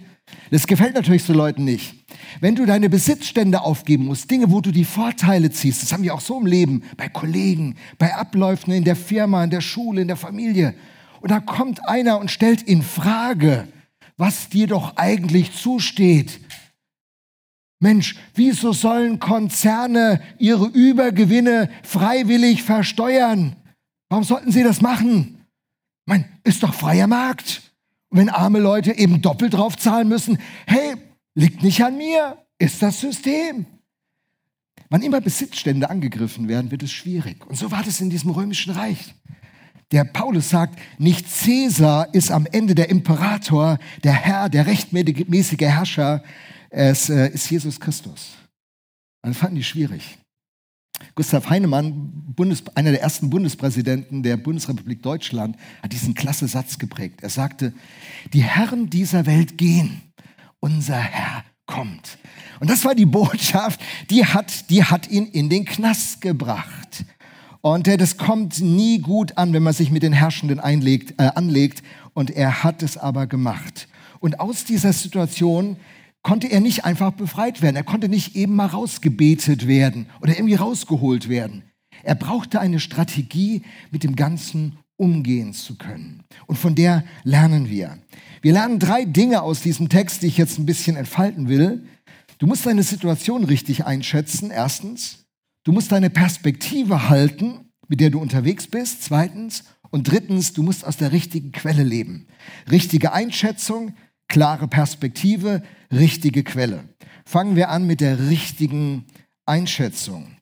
Das 0.50 0.66
gefällt 0.66 0.94
natürlich 0.94 1.24
so 1.24 1.34
Leuten 1.34 1.64
nicht. 1.64 2.03
Wenn 2.40 2.54
du 2.54 2.66
deine 2.66 2.88
Besitzstände 2.88 3.62
aufgeben 3.62 4.06
musst, 4.06 4.30
Dinge, 4.30 4.50
wo 4.50 4.60
du 4.60 4.70
die 4.70 4.84
Vorteile 4.84 5.50
ziehst, 5.50 5.82
das 5.82 5.92
haben 5.92 6.02
wir 6.02 6.14
auch 6.14 6.20
so 6.20 6.38
im 6.38 6.46
Leben, 6.46 6.82
bei 6.96 7.08
Kollegen, 7.08 7.76
bei 7.98 8.14
Abläufen 8.14 8.72
in 8.72 8.84
der 8.84 8.96
Firma, 8.96 9.44
in 9.44 9.50
der 9.50 9.60
Schule, 9.60 10.02
in 10.02 10.08
der 10.08 10.16
Familie. 10.16 10.74
Und 11.20 11.30
da 11.30 11.40
kommt 11.40 11.88
einer 11.88 12.18
und 12.18 12.30
stellt 12.30 12.62
in 12.62 12.82
Frage, 12.82 13.66
was 14.16 14.48
dir 14.48 14.66
doch 14.66 14.96
eigentlich 14.96 15.52
zusteht. 15.52 16.40
Mensch, 17.80 18.16
wieso 18.34 18.72
sollen 18.72 19.18
Konzerne 19.18 20.20
ihre 20.38 20.66
Übergewinne 20.66 21.70
freiwillig 21.82 22.62
versteuern? 22.62 23.56
Warum 24.08 24.24
sollten 24.24 24.52
sie 24.52 24.62
das 24.62 24.80
machen? 24.80 25.44
Mein, 26.06 26.24
ist 26.44 26.62
doch 26.62 26.74
freier 26.74 27.06
Markt. 27.06 27.62
Und 28.10 28.18
wenn 28.18 28.28
arme 28.28 28.60
Leute 28.60 28.92
eben 28.96 29.22
doppelt 29.22 29.54
drauf 29.54 29.76
zahlen 29.76 30.08
müssen, 30.08 30.38
hey, 30.66 30.94
liegt 31.34 31.62
nicht 31.62 31.82
an 31.82 31.96
mir, 31.96 32.38
ist 32.58 32.82
das 32.82 33.00
System. 33.00 33.66
Wann 34.90 35.02
immer 35.02 35.20
Besitzstände 35.20 35.90
angegriffen 35.90 36.48
werden, 36.48 36.70
wird 36.70 36.82
es 36.82 36.92
schwierig. 36.92 37.46
Und 37.46 37.56
so 37.56 37.70
war 37.70 37.82
das 37.82 38.00
in 38.00 38.10
diesem 38.10 38.30
römischen 38.30 38.72
Reich. 38.72 39.14
Der 39.90 40.04
Paulus 40.04 40.48
sagt, 40.48 40.78
nicht 40.98 41.28
Cäsar 41.28 42.12
ist 42.14 42.30
am 42.30 42.46
Ende 42.46 42.74
der 42.74 42.90
Imperator, 42.90 43.78
der 44.02 44.12
Herr, 44.12 44.48
der 44.48 44.66
rechtmäßige 44.66 45.60
Herrscher, 45.60 46.22
es 46.70 47.08
äh, 47.08 47.28
ist 47.28 47.50
Jesus 47.50 47.78
Christus. 47.78 48.32
Und 49.22 49.30
das 49.30 49.38
fanden 49.38 49.56
die 49.56 49.64
schwierig. 49.64 50.18
Gustav 51.14 51.50
Heinemann, 51.50 52.12
Bundes, 52.34 52.64
einer 52.74 52.90
der 52.90 53.02
ersten 53.02 53.30
Bundespräsidenten 53.30 54.22
der 54.22 54.36
Bundesrepublik 54.36 55.02
Deutschland, 55.02 55.56
hat 55.82 55.92
diesen 55.92 56.14
klasse 56.14 56.48
Satz 56.48 56.78
geprägt. 56.78 57.22
Er 57.22 57.30
sagte, 57.30 57.72
die 58.32 58.42
Herren 58.42 58.90
dieser 58.90 59.26
Welt 59.26 59.58
gehen, 59.58 60.02
unser 60.64 60.96
Herr 60.96 61.44
kommt. 61.66 62.16
Und 62.58 62.70
das 62.70 62.86
war 62.86 62.94
die 62.94 63.04
Botschaft, 63.04 63.78
die 64.08 64.24
hat, 64.24 64.70
die 64.70 64.82
hat 64.82 65.10
ihn 65.10 65.26
in 65.26 65.50
den 65.50 65.66
Knast 65.66 66.22
gebracht. 66.22 67.04
Und 67.60 67.86
äh, 67.86 67.98
das 67.98 68.16
kommt 68.16 68.62
nie 68.62 68.98
gut 68.98 69.36
an, 69.36 69.52
wenn 69.52 69.62
man 69.62 69.74
sich 69.74 69.90
mit 69.90 70.02
den 70.02 70.14
Herrschenden 70.14 70.60
einlegt, 70.60 71.20
äh, 71.20 71.30
anlegt. 71.34 71.82
Und 72.14 72.30
er 72.30 72.64
hat 72.64 72.82
es 72.82 72.96
aber 72.96 73.26
gemacht. 73.26 73.88
Und 74.20 74.40
aus 74.40 74.64
dieser 74.64 74.94
Situation 74.94 75.76
konnte 76.22 76.46
er 76.46 76.60
nicht 76.60 76.86
einfach 76.86 77.12
befreit 77.12 77.60
werden. 77.60 77.76
Er 77.76 77.84
konnte 77.84 78.08
nicht 78.08 78.34
eben 78.34 78.56
mal 78.56 78.66
rausgebetet 78.66 79.68
werden 79.68 80.06
oder 80.22 80.32
irgendwie 80.32 80.54
rausgeholt 80.54 81.28
werden. 81.28 81.62
Er 82.02 82.14
brauchte 82.14 82.58
eine 82.58 82.80
Strategie, 82.80 83.62
mit 83.90 84.02
dem 84.02 84.16
Ganzen 84.16 84.78
umgehen 84.96 85.52
zu 85.52 85.76
können. 85.76 86.22
Und 86.46 86.56
von 86.56 86.74
der 86.74 87.04
lernen 87.24 87.68
wir. 87.68 87.98
Wir 88.42 88.52
lernen 88.52 88.78
drei 88.78 89.04
Dinge 89.04 89.42
aus 89.42 89.62
diesem 89.62 89.88
Text, 89.88 90.22
die 90.22 90.26
ich 90.26 90.36
jetzt 90.36 90.58
ein 90.58 90.66
bisschen 90.66 90.96
entfalten 90.96 91.48
will. 91.48 91.86
Du 92.38 92.46
musst 92.46 92.66
deine 92.66 92.82
Situation 92.82 93.44
richtig 93.44 93.84
einschätzen, 93.84 94.50
erstens. 94.50 95.24
du 95.64 95.72
musst 95.72 95.92
deine 95.92 96.10
Perspektive 96.10 97.08
halten, 97.08 97.70
mit 97.88 98.00
der 98.00 98.10
du 98.10 98.20
unterwegs 98.20 98.66
bist. 98.66 99.02
Zweitens. 99.02 99.64
Und 99.90 100.10
drittens, 100.10 100.52
du 100.52 100.62
musst 100.62 100.84
aus 100.84 100.96
der 100.96 101.12
richtigen 101.12 101.52
Quelle 101.52 101.84
leben. 101.84 102.26
Richtige 102.70 103.12
Einschätzung, 103.12 103.94
klare 104.28 104.68
Perspektive, 104.68 105.62
richtige 105.92 106.42
Quelle. 106.42 106.88
Fangen 107.24 107.56
wir 107.56 107.70
an 107.70 107.86
mit 107.86 108.00
der 108.00 108.28
richtigen 108.28 109.06
Einschätzung. 109.46 110.36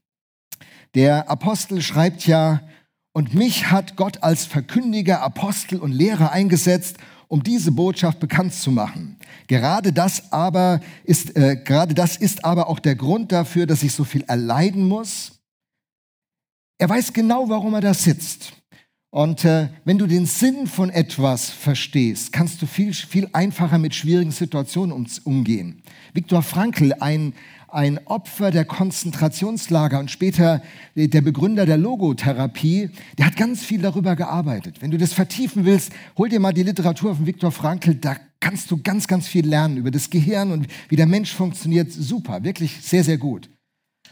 Der 0.94 1.30
Apostel 1.30 1.82
schreibt 1.82 2.26
ja, 2.26 2.62
und 3.12 3.34
mich 3.34 3.70
hat 3.70 3.96
Gott 3.96 4.22
als 4.22 4.46
Verkündiger, 4.46 5.22
Apostel 5.22 5.78
und 5.78 5.92
Lehrer 5.92 6.32
eingesetzt, 6.32 6.96
um 7.28 7.42
diese 7.42 7.72
Botschaft 7.72 8.20
bekannt 8.20 8.54
zu 8.54 8.70
machen. 8.70 9.16
Gerade 9.46 9.92
das 9.92 10.32
aber 10.32 10.80
ist, 11.04 11.36
äh, 11.36 11.56
gerade 11.56 11.94
das 11.94 12.16
ist 12.16 12.44
aber 12.44 12.68
auch 12.68 12.78
der 12.78 12.94
Grund 12.94 13.32
dafür, 13.32 13.66
dass 13.66 13.82
ich 13.82 13.92
so 13.92 14.04
viel 14.04 14.22
erleiden 14.26 14.86
muss. 14.86 15.40
Er 16.78 16.88
weiß 16.88 17.12
genau, 17.12 17.48
warum 17.48 17.74
er 17.74 17.80
da 17.80 17.94
sitzt. 17.94 18.52
Und 19.10 19.44
äh, 19.44 19.68
wenn 19.84 19.98
du 19.98 20.06
den 20.06 20.24
Sinn 20.24 20.66
von 20.66 20.88
etwas 20.88 21.50
verstehst, 21.50 22.32
kannst 22.32 22.62
du 22.62 22.66
viel, 22.66 22.94
viel 22.94 23.28
einfacher 23.34 23.76
mit 23.76 23.94
schwierigen 23.94 24.32
Situationen 24.32 24.92
um, 24.92 25.06
umgehen. 25.24 25.82
Viktor 26.14 26.42
Frankl, 26.42 26.94
ein, 26.98 27.34
ein 27.72 28.06
Opfer 28.06 28.50
der 28.50 28.64
Konzentrationslager 28.64 29.98
und 29.98 30.10
später 30.10 30.62
der 30.94 31.20
Begründer 31.20 31.66
der 31.66 31.78
Logotherapie, 31.78 32.90
der 33.18 33.26
hat 33.26 33.36
ganz 33.36 33.64
viel 33.64 33.80
darüber 33.80 34.16
gearbeitet. 34.16 34.82
Wenn 34.82 34.90
du 34.90 34.98
das 34.98 35.12
vertiefen 35.12 35.64
willst, 35.64 35.92
hol 36.16 36.28
dir 36.28 36.40
mal 36.40 36.52
die 36.52 36.62
Literatur 36.62 37.16
von 37.16 37.26
Viktor 37.26 37.50
Frankl, 37.50 37.94
da 37.94 38.16
kannst 38.40 38.70
du 38.70 38.82
ganz, 38.82 39.06
ganz 39.06 39.26
viel 39.28 39.46
lernen 39.46 39.76
über 39.76 39.90
das 39.90 40.10
Gehirn 40.10 40.50
und 40.50 40.66
wie 40.88 40.96
der 40.96 41.06
Mensch 41.06 41.32
funktioniert. 41.32 41.90
Super, 41.90 42.44
wirklich 42.44 42.80
sehr, 42.82 43.04
sehr 43.04 43.18
gut. 43.18 43.48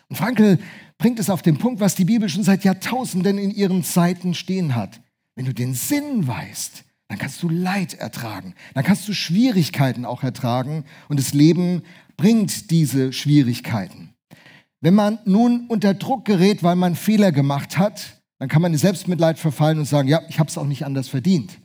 Und 0.08 0.16
Frankl 0.16 0.58
bringt 0.98 1.18
es 1.18 1.30
auf 1.30 1.42
den 1.42 1.58
Punkt, 1.58 1.80
was 1.80 1.94
die 1.94 2.04
Bibel 2.04 2.28
schon 2.28 2.44
seit 2.44 2.64
Jahrtausenden 2.64 3.38
in 3.38 3.50
ihren 3.50 3.84
Zeiten 3.84 4.34
stehen 4.34 4.74
hat. 4.74 5.00
Wenn 5.34 5.46
du 5.46 5.54
den 5.54 5.74
Sinn 5.74 6.26
weißt, 6.26 6.84
dann 7.08 7.18
kannst 7.18 7.42
du 7.42 7.48
Leid 7.48 7.94
ertragen, 7.94 8.54
dann 8.74 8.84
kannst 8.84 9.08
du 9.08 9.12
Schwierigkeiten 9.12 10.04
auch 10.04 10.22
ertragen 10.22 10.84
und 11.08 11.18
das 11.18 11.34
Leben 11.34 11.82
bringt 12.20 12.70
diese 12.70 13.14
Schwierigkeiten. 13.14 14.10
Wenn 14.82 14.94
man 14.94 15.18
nun 15.24 15.68
unter 15.68 15.94
Druck 15.94 16.26
gerät, 16.26 16.62
weil 16.62 16.76
man 16.76 16.94
Fehler 16.94 17.32
gemacht 17.32 17.78
hat, 17.78 18.20
dann 18.38 18.50
kann 18.50 18.60
man 18.60 18.74
in 18.74 18.78
Selbstmitleid 18.78 19.38
verfallen 19.38 19.78
und 19.78 19.86
sagen, 19.86 20.06
ja, 20.06 20.20
ich 20.28 20.38
habe 20.38 20.50
es 20.50 20.58
auch 20.58 20.66
nicht 20.66 20.84
anders 20.84 21.08
verdient. 21.08 21.58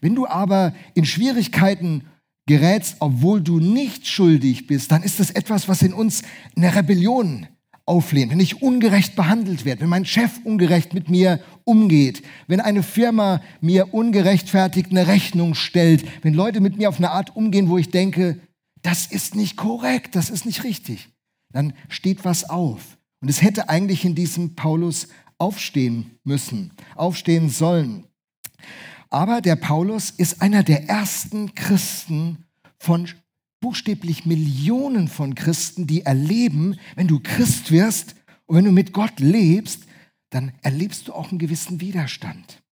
Wenn 0.00 0.14
du 0.14 0.26
aber 0.26 0.72
in 0.94 1.04
Schwierigkeiten 1.04 2.04
gerätst, 2.46 2.96
obwohl 3.00 3.42
du 3.42 3.60
nicht 3.60 4.06
schuldig 4.06 4.66
bist, 4.66 4.92
dann 4.92 5.02
ist 5.02 5.20
das 5.20 5.30
etwas, 5.30 5.68
was 5.68 5.82
in 5.82 5.92
uns 5.92 6.22
eine 6.56 6.74
Rebellion 6.74 7.46
auflehnt, 7.84 8.32
wenn 8.32 8.40
ich 8.40 8.62
ungerecht 8.62 9.14
behandelt 9.14 9.66
werde, 9.66 9.82
wenn 9.82 9.90
mein 9.90 10.06
Chef 10.06 10.40
ungerecht 10.42 10.94
mit 10.94 11.10
mir 11.10 11.40
umgeht, 11.64 12.22
wenn 12.46 12.60
eine 12.60 12.82
Firma 12.82 13.42
mir 13.60 13.92
ungerechtfertigt 13.92 14.90
eine 14.90 15.06
Rechnung 15.06 15.54
stellt, 15.54 16.06
wenn 16.24 16.32
Leute 16.32 16.62
mit 16.62 16.78
mir 16.78 16.88
auf 16.88 16.96
eine 16.96 17.10
Art 17.10 17.36
umgehen, 17.36 17.68
wo 17.68 17.76
ich 17.76 17.90
denke, 17.90 18.40
das 18.86 19.06
ist 19.06 19.34
nicht 19.34 19.56
korrekt, 19.56 20.14
das 20.14 20.30
ist 20.30 20.46
nicht 20.46 20.62
richtig, 20.62 21.08
dann 21.50 21.72
steht 21.88 22.24
was 22.24 22.48
auf. 22.48 22.98
Und 23.20 23.28
es 23.28 23.42
hätte 23.42 23.68
eigentlich 23.68 24.04
in 24.04 24.14
diesem 24.14 24.54
Paulus 24.54 25.08
aufstehen 25.38 26.18
müssen, 26.22 26.72
aufstehen 26.94 27.50
sollen. 27.50 28.04
Aber 29.10 29.40
der 29.40 29.56
Paulus 29.56 30.10
ist 30.10 30.40
einer 30.40 30.62
der 30.62 30.88
ersten 30.88 31.52
Christen 31.56 32.44
von 32.78 33.08
buchstäblich 33.60 34.24
Millionen 34.24 35.08
von 35.08 35.34
Christen, 35.34 35.88
die 35.88 36.02
erleben, 36.02 36.78
wenn 36.94 37.08
du 37.08 37.18
Christ 37.18 37.72
wirst 37.72 38.14
und 38.44 38.56
wenn 38.56 38.66
du 38.66 38.72
mit 38.72 38.92
Gott 38.92 39.18
lebst, 39.18 39.82
dann 40.30 40.52
erlebst 40.62 41.08
du 41.08 41.12
auch 41.12 41.30
einen 41.30 41.40
gewissen 41.40 41.80
Widerstand. 41.80 42.62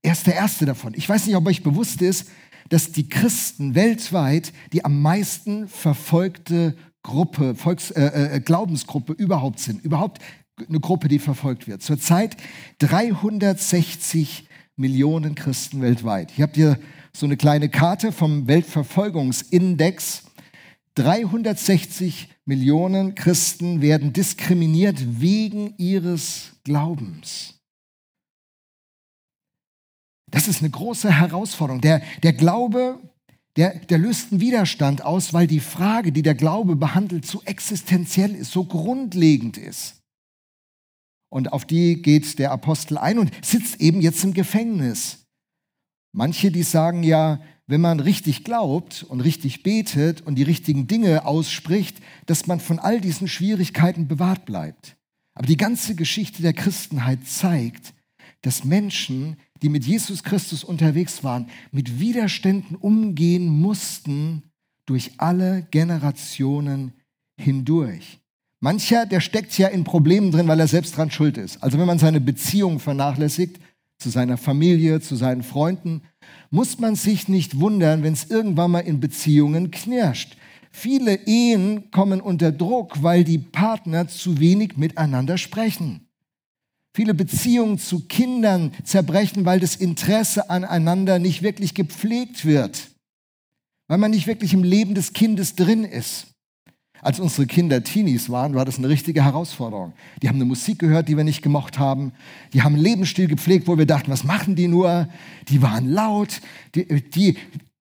Er 0.00 0.12
ist 0.12 0.26
der 0.26 0.36
erste 0.36 0.64
davon. 0.64 0.94
Ich 0.96 1.08
weiß 1.08 1.26
nicht, 1.26 1.36
ob 1.36 1.46
euch 1.46 1.62
bewusst 1.62 2.00
ist, 2.00 2.30
dass 2.68 2.92
die 2.92 3.08
Christen 3.08 3.74
weltweit 3.74 4.52
die 4.72 4.84
am 4.84 5.00
meisten 5.02 5.68
verfolgte 5.68 6.76
Gruppe, 7.02 7.54
Volks, 7.54 7.92
äh, 7.92 8.36
äh, 8.36 8.40
Glaubensgruppe 8.40 9.12
überhaupt 9.12 9.60
sind. 9.60 9.84
Überhaupt 9.84 10.20
eine 10.68 10.80
Gruppe, 10.80 11.08
die 11.08 11.18
verfolgt 11.18 11.68
wird. 11.68 11.82
Zurzeit 11.82 12.36
360 12.78 14.48
Millionen 14.76 15.34
Christen 15.34 15.80
weltweit. 15.80 16.32
Ich 16.32 16.42
habe 16.42 16.52
dir 16.52 16.78
so 17.12 17.24
eine 17.26 17.36
kleine 17.36 17.68
Karte 17.68 18.12
vom 18.12 18.46
Weltverfolgungsindex. 18.48 20.24
360 20.96 22.28
Millionen 22.44 23.14
Christen 23.14 23.80
werden 23.82 24.12
diskriminiert 24.12 25.20
wegen 25.20 25.74
ihres 25.78 26.52
Glaubens. 26.64 27.55
Das 30.30 30.48
ist 30.48 30.60
eine 30.60 30.70
große 30.70 31.12
Herausforderung. 31.12 31.80
Der, 31.80 32.02
der 32.22 32.32
Glaube, 32.32 32.98
der, 33.56 33.78
der 33.78 33.98
löst 33.98 34.32
einen 34.32 34.40
Widerstand 34.40 35.02
aus, 35.04 35.32
weil 35.32 35.46
die 35.46 35.60
Frage, 35.60 36.12
die 36.12 36.22
der 36.22 36.34
Glaube 36.34 36.76
behandelt, 36.76 37.26
so 37.26 37.42
existenziell 37.44 38.34
ist, 38.34 38.50
so 38.50 38.64
grundlegend 38.64 39.56
ist. 39.56 40.02
Und 41.30 41.52
auf 41.52 41.64
die 41.64 42.02
geht 42.02 42.38
der 42.38 42.52
Apostel 42.52 42.98
ein 42.98 43.18
und 43.18 43.32
sitzt 43.44 43.80
eben 43.80 44.00
jetzt 44.00 44.22
im 44.24 44.34
Gefängnis. 44.34 45.26
Manche, 46.12 46.50
die 46.50 46.62
sagen 46.62 47.02
ja, 47.02 47.40
wenn 47.66 47.80
man 47.80 48.00
richtig 48.00 48.44
glaubt 48.44 49.04
und 49.08 49.20
richtig 49.20 49.62
betet 49.62 50.22
und 50.22 50.36
die 50.36 50.44
richtigen 50.44 50.86
Dinge 50.86 51.26
ausspricht, 51.26 51.98
dass 52.26 52.46
man 52.46 52.60
von 52.60 52.78
all 52.78 53.00
diesen 53.00 53.26
Schwierigkeiten 53.26 54.06
bewahrt 54.06 54.46
bleibt. 54.46 54.96
Aber 55.34 55.46
die 55.46 55.56
ganze 55.56 55.94
Geschichte 55.94 56.42
der 56.42 56.52
Christenheit 56.52 57.26
zeigt, 57.26 57.92
dass 58.46 58.64
Menschen, 58.64 59.38
die 59.60 59.68
mit 59.68 59.84
Jesus 59.84 60.22
Christus 60.22 60.62
unterwegs 60.62 61.24
waren, 61.24 61.48
mit 61.72 61.98
Widerständen 61.98 62.76
umgehen 62.76 63.48
mussten 63.48 64.44
durch 64.86 65.10
alle 65.16 65.66
Generationen 65.72 66.92
hindurch. 67.36 68.20
Mancher, 68.60 69.04
der 69.04 69.20
steckt 69.20 69.58
ja 69.58 69.66
in 69.66 69.82
Problemen 69.82 70.30
drin, 70.30 70.46
weil 70.46 70.60
er 70.60 70.68
selbst 70.68 70.96
dran 70.96 71.10
schuld 71.10 71.38
ist. 71.38 71.60
Also 71.60 71.76
wenn 71.76 71.88
man 71.88 71.98
seine 71.98 72.20
Beziehung 72.20 72.78
vernachlässigt, 72.78 73.58
zu 73.98 74.10
seiner 74.10 74.36
Familie, 74.36 75.00
zu 75.00 75.16
seinen 75.16 75.42
Freunden, 75.42 76.02
muss 76.50 76.78
man 76.78 76.94
sich 76.94 77.26
nicht 77.26 77.58
wundern, 77.58 78.04
wenn 78.04 78.12
es 78.12 78.30
irgendwann 78.30 78.70
mal 78.70 78.80
in 78.80 79.00
Beziehungen 79.00 79.72
knirscht. 79.72 80.36
Viele 80.70 81.26
Ehen 81.26 81.90
kommen 81.90 82.20
unter 82.20 82.52
Druck, 82.52 83.02
weil 83.02 83.24
die 83.24 83.38
Partner 83.38 84.06
zu 84.06 84.38
wenig 84.38 84.76
miteinander 84.76 85.36
sprechen. 85.36 86.05
Viele 86.96 87.12
Beziehungen 87.12 87.78
zu 87.78 88.06
Kindern 88.06 88.72
zerbrechen, 88.82 89.44
weil 89.44 89.60
das 89.60 89.76
Interesse 89.76 90.48
aneinander 90.48 91.18
nicht 91.18 91.42
wirklich 91.42 91.74
gepflegt 91.74 92.46
wird, 92.46 92.88
weil 93.86 93.98
man 93.98 94.12
nicht 94.12 94.26
wirklich 94.26 94.54
im 94.54 94.64
Leben 94.64 94.94
des 94.94 95.12
Kindes 95.12 95.54
drin 95.56 95.84
ist. 95.84 96.28
Als 97.02 97.20
unsere 97.20 97.46
Kinder 97.46 97.84
Teenies 97.84 98.30
waren, 98.30 98.54
war 98.54 98.64
das 98.64 98.78
eine 98.78 98.88
richtige 98.88 99.22
Herausforderung. 99.22 99.92
Die 100.22 100.30
haben 100.30 100.36
eine 100.36 100.46
Musik 100.46 100.78
gehört, 100.78 101.10
die 101.10 101.18
wir 101.18 101.24
nicht 101.24 101.42
gemocht 101.42 101.78
haben. 101.78 102.12
Die 102.54 102.62
haben 102.62 102.76
einen 102.76 102.82
Lebensstil 102.82 103.28
gepflegt, 103.28 103.68
wo 103.68 103.76
wir 103.76 103.84
dachten, 103.84 104.10
was 104.10 104.24
machen 104.24 104.56
die 104.56 104.66
nur? 104.66 105.06
Die 105.48 105.60
waren 105.60 105.90
laut. 105.90 106.40
Die, 106.74 107.02
die, 107.02 107.36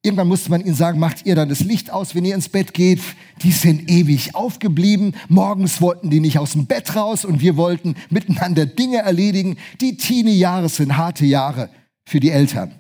Irgendwann 0.06 0.28
musste 0.28 0.52
man 0.52 0.62
ihnen 0.62 0.76
sagen, 0.76 1.00
macht 1.00 1.26
ihr 1.26 1.34
dann 1.34 1.50
das 1.50 1.62
Licht 1.62 1.92
aus, 1.92 2.14
wenn 2.14 2.26
ihr 2.26 2.36
ins 2.36 2.48
Bett 2.48 2.76
geht. 2.76 3.02
Die 3.42 3.52
sind 3.52 3.90
ewig 3.90 4.36
aufgeblieben. 4.36 5.16
Morgens 5.30 5.82
wollten 5.82 6.12
die 6.12 6.20
nicht 6.20 6.38
aus 6.38 6.52
dem 6.52 6.68
Bett 6.68 6.96
raus 6.96 7.26
und 7.26 7.42
wir 7.42 7.58
wollten 7.58 7.96
miteinander 8.12 8.68
Dinge 8.68 9.00
erledigen. 9.00 9.58
Die 9.82 9.98
Teenie-Jahre 9.98 10.70
sind 10.70 10.96
harte 10.96 11.26
Jahre 11.26 11.72
für 12.08 12.20
die 12.20 12.30
Eltern, 12.30 12.72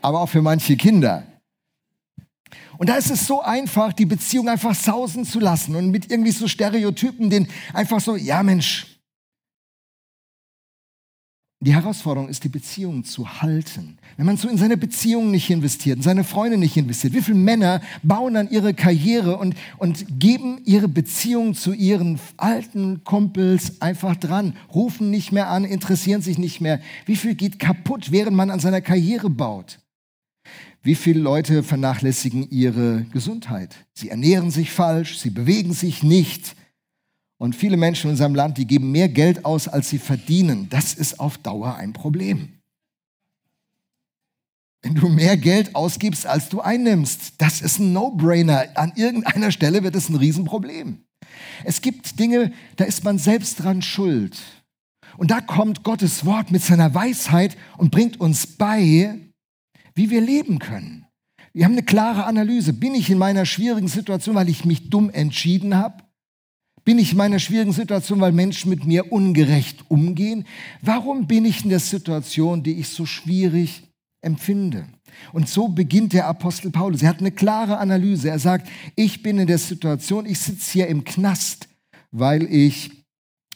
aber 0.00 0.22
auch 0.22 0.28
für 0.30 0.40
manche 0.40 0.74
Kinder. 0.78 1.26
Und 2.78 2.88
da 2.88 2.94
ist 2.94 3.10
es 3.10 3.26
so 3.26 3.42
einfach, 3.42 3.92
die 3.92 4.06
Beziehung 4.06 4.48
einfach 4.48 4.74
sausen 4.74 5.26
zu 5.26 5.38
lassen 5.38 5.76
und 5.76 5.90
mit 5.90 6.10
irgendwie 6.10 6.32
so 6.32 6.48
Stereotypen, 6.48 7.28
den 7.28 7.46
einfach 7.74 8.00
so, 8.00 8.16
ja 8.16 8.42
Mensch, 8.42 8.91
die 11.64 11.74
Herausforderung 11.74 12.28
ist, 12.28 12.42
die 12.42 12.48
Beziehung 12.48 13.04
zu 13.04 13.40
halten. 13.40 13.98
Wenn 14.16 14.26
man 14.26 14.36
so 14.36 14.48
in 14.48 14.58
seine 14.58 14.76
Beziehung 14.76 15.30
nicht 15.30 15.48
investiert, 15.48 15.98
in 15.98 16.02
seine 16.02 16.24
Freunde 16.24 16.58
nicht 16.58 16.76
investiert, 16.76 17.14
wie 17.14 17.22
viele 17.22 17.38
Männer 17.38 17.80
bauen 18.02 18.34
dann 18.34 18.50
ihre 18.50 18.74
Karriere 18.74 19.36
und, 19.36 19.54
und 19.78 20.04
geben 20.18 20.60
ihre 20.64 20.88
Beziehung 20.88 21.54
zu 21.54 21.72
ihren 21.72 22.18
alten 22.36 23.04
Kumpels 23.04 23.80
einfach 23.80 24.16
dran, 24.16 24.56
rufen 24.74 25.10
nicht 25.10 25.30
mehr 25.30 25.50
an, 25.50 25.64
interessieren 25.64 26.20
sich 26.20 26.36
nicht 26.36 26.60
mehr. 26.60 26.80
Wie 27.06 27.16
viel 27.16 27.36
geht 27.36 27.60
kaputt, 27.60 28.10
während 28.10 28.36
man 28.36 28.50
an 28.50 28.60
seiner 28.60 28.80
Karriere 28.80 29.30
baut? 29.30 29.78
Wie 30.82 30.96
viele 30.96 31.20
Leute 31.20 31.62
vernachlässigen 31.62 32.50
ihre 32.50 33.06
Gesundheit? 33.12 33.76
Sie 33.94 34.08
ernähren 34.08 34.50
sich 34.50 34.72
falsch, 34.72 35.18
sie 35.18 35.30
bewegen 35.30 35.74
sich 35.74 36.02
nicht 36.02 36.56
und 37.42 37.56
viele 37.56 37.76
Menschen 37.76 38.06
in 38.06 38.10
unserem 38.12 38.36
Land, 38.36 38.56
die 38.56 38.68
geben 38.68 38.92
mehr 38.92 39.08
Geld 39.08 39.44
aus, 39.44 39.66
als 39.66 39.90
sie 39.90 39.98
verdienen. 39.98 40.68
Das 40.68 40.94
ist 40.94 41.18
auf 41.18 41.38
Dauer 41.38 41.74
ein 41.74 41.92
Problem. 41.92 42.60
Wenn 44.80 44.94
du 44.94 45.08
mehr 45.08 45.36
Geld 45.36 45.74
ausgibst, 45.74 46.24
als 46.24 46.50
du 46.50 46.60
einnimmst, 46.60 47.34
das 47.38 47.60
ist 47.60 47.80
ein 47.80 47.92
No-Brainer. 47.92 48.68
An 48.76 48.92
irgendeiner 48.94 49.50
Stelle 49.50 49.82
wird 49.82 49.96
es 49.96 50.08
ein 50.08 50.14
Riesenproblem. 50.14 51.02
Es 51.64 51.80
gibt 51.80 52.20
Dinge, 52.20 52.52
da 52.76 52.84
ist 52.84 53.02
man 53.02 53.18
selbst 53.18 53.60
dran 53.60 53.82
schuld. 53.82 54.38
Und 55.16 55.32
da 55.32 55.40
kommt 55.40 55.82
Gottes 55.82 56.24
Wort 56.24 56.52
mit 56.52 56.62
seiner 56.62 56.94
Weisheit 56.94 57.56
und 57.76 57.90
bringt 57.90 58.20
uns 58.20 58.46
bei, 58.46 59.18
wie 59.96 60.10
wir 60.10 60.20
leben 60.20 60.60
können. 60.60 61.06
Wir 61.52 61.64
haben 61.64 61.72
eine 61.72 61.82
klare 61.82 62.24
Analyse. 62.24 62.72
Bin 62.72 62.94
ich 62.94 63.10
in 63.10 63.18
meiner 63.18 63.46
schwierigen 63.46 63.88
Situation, 63.88 64.36
weil 64.36 64.48
ich 64.48 64.64
mich 64.64 64.90
dumm 64.90 65.10
entschieden 65.10 65.76
habe? 65.76 66.01
Bin 66.84 66.98
ich 66.98 67.12
in 67.12 67.18
meiner 67.18 67.38
schwierigen 67.38 67.72
Situation, 67.72 68.20
weil 68.20 68.32
Menschen 68.32 68.70
mit 68.70 68.84
mir 68.84 69.12
ungerecht 69.12 69.84
umgehen? 69.88 70.46
Warum 70.80 71.26
bin 71.26 71.44
ich 71.44 71.62
in 71.62 71.70
der 71.70 71.80
Situation, 71.80 72.62
die 72.62 72.80
ich 72.80 72.88
so 72.88 73.06
schwierig 73.06 73.84
empfinde? 74.20 74.86
Und 75.32 75.48
so 75.48 75.68
beginnt 75.68 76.12
der 76.12 76.26
Apostel 76.26 76.70
Paulus. 76.70 77.02
Er 77.02 77.10
hat 77.10 77.20
eine 77.20 77.30
klare 77.30 77.78
Analyse. 77.78 78.30
Er 78.30 78.38
sagt, 78.38 78.68
ich 78.96 79.22
bin 79.22 79.38
in 79.38 79.46
der 79.46 79.58
Situation, 79.58 80.26
ich 80.26 80.40
sitze 80.40 80.72
hier 80.72 80.88
im 80.88 81.04
Knast, 81.04 81.68
weil 82.10 82.42
ich, 82.44 82.90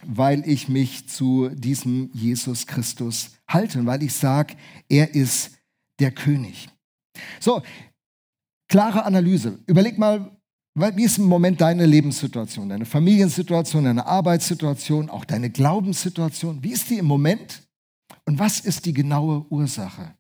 weil 0.05 0.47
ich 0.49 0.69
mich 0.69 1.09
zu 1.09 1.49
diesem 1.49 2.11
Jesus 2.13 2.67
Christus 2.67 3.31
halte 3.49 3.85
weil 3.87 4.03
ich 4.03 4.13
sage, 4.13 4.55
er 4.89 5.15
ist 5.15 5.53
der 5.99 6.11
König. 6.11 6.69
So, 7.41 7.63
klare 8.69 9.05
Analyse. 9.05 9.59
Überleg 9.67 9.99
mal, 9.99 10.36
wie 10.77 11.05
ist 11.05 11.17
im 11.19 11.25
Moment 11.25 11.61
deine 11.61 11.87
Lebenssituation, 11.87 12.69
deine 12.69 12.85
Familiensituation, 12.85 13.85
deine 13.85 14.07
Arbeitssituation, 14.07 15.09
auch 15.09 15.25
deine 15.25 15.49
Glaubenssituation? 15.49 16.63
Wie 16.63 16.73
ist 16.73 16.91
die 16.91 16.99
im 16.99 17.07
Moment? 17.07 17.63
Und 18.27 18.39
was 18.39 18.61
ist 18.61 18.85
die 18.85 18.93
genaue 18.93 19.47
Ursache? 19.49 20.15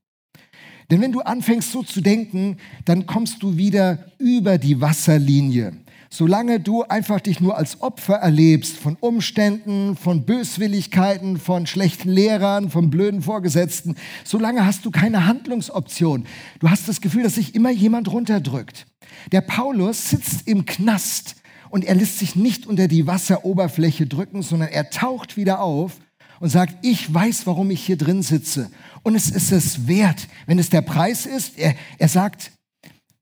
Denn 0.91 1.01
wenn 1.03 1.13
du 1.13 1.21
anfängst 1.21 1.73
so 1.73 1.83
zu 1.83 2.01
denken, 2.01 2.57
dann 2.85 3.07
kommst 3.07 3.43
du 3.43 3.57
wieder 3.57 4.13
über 4.19 4.57
die 4.57 4.81
Wasserlinie. 4.81 5.73
Solange 6.17 6.61
du 6.61 6.83
einfach 6.83 7.21
dich 7.21 7.41
nur 7.41 7.59
als 7.59 7.83
Opfer 7.83 8.15
erlebst 8.15 8.79
von 8.79 8.97
Umständen, 9.01 9.99
von 9.99 10.25
Böswilligkeiten, 10.25 11.37
von 11.37 11.67
schlechten 11.67 12.09
Lehrern, 12.09 12.71
von 12.71 12.89
blöden 12.89 13.21
Vorgesetzten, 13.21 13.97
solange 14.25 14.65
hast 14.65 14.87
du 14.87 14.91
keine 14.91 15.27
Handlungsoption. 15.27 16.25
Du 16.59 16.71
hast 16.71 16.89
das 16.89 17.03
Gefühl, 17.03 17.25
dass 17.25 17.35
sich 17.35 17.55
immer 17.55 17.71
jemand 17.71 18.11
runterdrückt. 18.11 18.87
Der 19.31 19.43
Paulus 19.43 20.09
sitzt 20.09 20.49
im 20.49 20.65
Knast 20.65 21.37
und 21.69 21.85
er 21.85 21.95
lässt 21.95 22.19
sich 22.19 22.35
nicht 22.35 22.67
unter 22.67 22.89
die 22.89 23.07
Wasseroberfläche 23.07 24.07
drücken, 24.07 24.41
sondern 24.41 24.71
er 24.71 24.89
taucht 24.89 25.37
wieder 25.37 25.61
auf 25.61 25.99
und 26.41 26.49
sagt, 26.49 26.77
ich 26.81 27.13
weiß, 27.13 27.47
warum 27.47 27.71
ich 27.71 27.85
hier 27.85 27.99
drin 27.99 28.23
sitze. 28.23 28.71
Und 29.03 29.17
es 29.17 29.29
ist 29.29 29.53
es 29.53 29.87
wert, 29.87 30.29
wenn 30.47 30.59
es 30.59 30.71
der 30.71 30.81
Preis 30.81 31.27
ist. 31.27 31.59
Er, 31.59 31.75
er 31.99 32.09
sagt, 32.09 32.53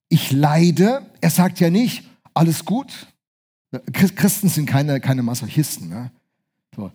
ich 0.09 0.31
leide. 0.31 1.03
Er 1.21 1.31
sagt 1.31 1.59
ja 1.59 1.71
nicht, 1.71 2.05
alles 2.35 2.65
gut. 2.65 3.07
Christen 3.93 4.49
sind 4.49 4.67
keine, 4.67 5.01
keine 5.01 5.23
Masochisten. 5.23 5.89
Ne? 5.89 6.11
So, 6.77 6.91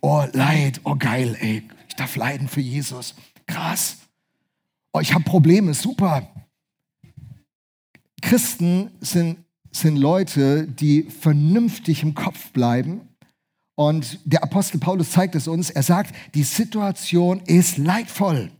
oh, 0.00 0.24
Leid, 0.32 0.80
oh 0.84 0.96
geil, 0.96 1.36
ey, 1.40 1.62
ich 1.88 1.94
darf 1.96 2.16
leiden 2.16 2.48
für 2.48 2.60
Jesus. 2.60 3.14
Krass. 3.46 3.98
Oh, 4.92 5.00
ich 5.00 5.14
habe 5.14 5.24
Probleme, 5.24 5.74
super. 5.74 6.28
Christen 8.20 8.90
sind, 9.00 9.38
sind 9.70 9.96
Leute, 9.96 10.66
die 10.66 11.04
vernünftig 11.04 12.02
im 12.02 12.14
Kopf 12.14 12.50
bleiben. 12.50 13.08
Und 13.74 14.20
der 14.24 14.42
Apostel 14.42 14.78
Paulus 14.78 15.10
zeigt 15.10 15.34
es 15.34 15.48
uns. 15.48 15.70
Er 15.70 15.82
sagt, 15.82 16.14
die 16.34 16.42
Situation 16.42 17.40
ist 17.46 17.78
leidvoll. 17.78 18.50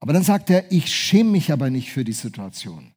Aber 0.00 0.12
dann 0.12 0.22
sagt 0.22 0.50
er, 0.50 0.70
ich 0.70 0.92
schäme 0.94 1.30
mich 1.30 1.52
aber 1.52 1.68
nicht 1.68 1.90
für 1.92 2.04
die 2.04 2.12
Situation. 2.12 2.92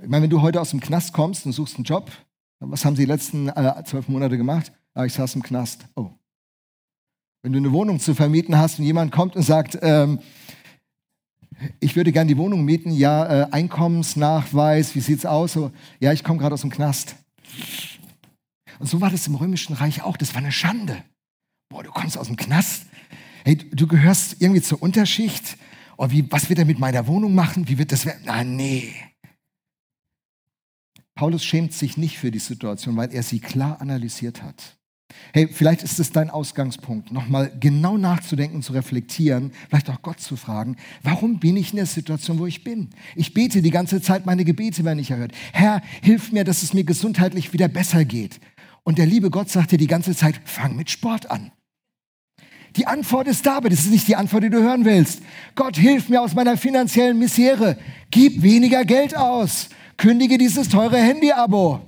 Ich 0.00 0.08
meine, 0.08 0.22
wenn 0.22 0.30
du 0.30 0.42
heute 0.42 0.60
aus 0.60 0.70
dem 0.70 0.80
Knast 0.80 1.12
kommst 1.12 1.44
und 1.44 1.52
suchst 1.52 1.76
einen 1.76 1.84
Job, 1.84 2.12
was 2.60 2.84
haben 2.84 2.94
sie 2.94 3.02
die 3.02 3.10
letzten 3.10 3.48
äh, 3.48 3.82
zwölf 3.84 4.08
Monate 4.08 4.36
gemacht? 4.36 4.72
Ah, 4.94 5.04
ich 5.04 5.12
saß 5.12 5.34
im 5.34 5.42
Knast. 5.42 5.86
Oh. 5.96 6.10
Wenn 7.42 7.52
du 7.52 7.58
eine 7.58 7.72
Wohnung 7.72 7.98
zu 7.98 8.14
vermieten 8.14 8.56
hast 8.56 8.78
und 8.78 8.84
jemand 8.84 9.10
kommt 9.10 9.34
und 9.34 9.42
sagt, 9.42 9.78
ähm, 9.82 10.20
ich 11.80 11.96
würde 11.96 12.12
gerne 12.12 12.28
die 12.28 12.36
Wohnung 12.36 12.64
mieten, 12.64 12.92
ja, 12.92 13.26
äh, 13.26 13.50
Einkommensnachweis, 13.50 14.94
wie 14.94 15.00
sieht's 15.00 15.26
aus? 15.26 15.54
So, 15.54 15.72
ja, 15.98 16.12
ich 16.12 16.22
komme 16.22 16.38
gerade 16.38 16.54
aus 16.54 16.60
dem 16.60 16.70
Knast. 16.70 17.16
Und 18.78 18.88
so 18.88 19.00
war 19.00 19.10
das 19.10 19.26
im 19.26 19.34
Römischen 19.34 19.74
Reich 19.74 20.02
auch. 20.02 20.16
Das 20.16 20.34
war 20.34 20.40
eine 20.40 20.52
Schande. 20.52 21.02
Boah, 21.68 21.82
du 21.82 21.90
kommst 21.90 22.16
aus 22.16 22.28
dem 22.28 22.36
Knast. 22.36 22.86
Hey, 23.44 23.56
du 23.56 23.88
gehörst 23.88 24.40
irgendwie 24.40 24.62
zur 24.62 24.80
Unterschicht. 24.80 25.56
Oh, 25.96 26.08
wie, 26.10 26.30
was 26.30 26.48
wird 26.48 26.60
er 26.60 26.64
mit 26.64 26.78
meiner 26.78 27.08
Wohnung 27.08 27.34
machen? 27.34 27.68
Wie 27.68 27.78
wird 27.78 27.90
das? 27.90 28.06
Na, 28.24 28.44
nee. 28.44 28.94
Paulus 31.18 31.44
schämt 31.44 31.72
sich 31.72 31.96
nicht 31.96 32.16
für 32.16 32.30
die 32.30 32.38
Situation, 32.38 32.96
weil 32.96 33.12
er 33.12 33.24
sie 33.24 33.40
klar 33.40 33.80
analysiert 33.80 34.40
hat. 34.40 34.76
Hey, 35.32 35.48
vielleicht 35.48 35.82
ist 35.82 35.98
es 35.98 36.12
dein 36.12 36.30
Ausgangspunkt, 36.30 37.10
nochmal 37.10 37.50
genau 37.58 37.98
nachzudenken, 37.98 38.62
zu 38.62 38.72
reflektieren, 38.72 39.50
vielleicht 39.68 39.90
auch 39.90 40.00
Gott 40.02 40.20
zu 40.20 40.36
fragen, 40.36 40.76
warum 41.02 41.40
bin 41.40 41.56
ich 41.56 41.70
in 41.72 41.78
der 41.78 41.86
Situation, 41.86 42.38
wo 42.38 42.46
ich 42.46 42.62
bin? 42.62 42.90
Ich 43.16 43.34
bete 43.34 43.62
die 43.62 43.72
ganze 43.72 44.00
Zeit, 44.00 44.26
meine 44.26 44.44
Gebete 44.44 44.84
werden 44.84 44.98
nicht 44.98 45.10
erhört. 45.10 45.32
Herr, 45.52 45.82
hilf 46.02 46.30
mir, 46.30 46.44
dass 46.44 46.62
es 46.62 46.72
mir 46.72 46.84
gesundheitlich 46.84 47.52
wieder 47.52 47.66
besser 47.66 48.04
geht. 48.04 48.38
Und 48.84 48.98
der 48.98 49.06
liebe 49.06 49.28
Gott 49.28 49.50
sagt 49.50 49.72
dir 49.72 49.78
die 49.78 49.88
ganze 49.88 50.14
Zeit, 50.14 50.40
fang 50.44 50.76
mit 50.76 50.88
Sport 50.88 51.32
an. 51.32 51.50
Die 52.76 52.86
Antwort 52.86 53.26
ist 53.26 53.44
da, 53.44 53.56
aber 53.56 53.70
das 53.70 53.80
ist 53.80 53.90
nicht 53.90 54.06
die 54.06 54.14
Antwort, 54.14 54.44
die 54.44 54.50
du 54.50 54.62
hören 54.62 54.84
willst. 54.84 55.20
Gott, 55.56 55.76
hilf 55.76 56.10
mir 56.10 56.22
aus 56.22 56.36
meiner 56.36 56.56
finanziellen 56.56 57.18
Misere. 57.18 57.76
Gib 58.12 58.40
weniger 58.42 58.84
Geld 58.84 59.16
aus. 59.16 59.68
Kündige 59.98 60.38
dieses 60.38 60.68
teure 60.68 60.96
Handy-Abo. 60.96 61.80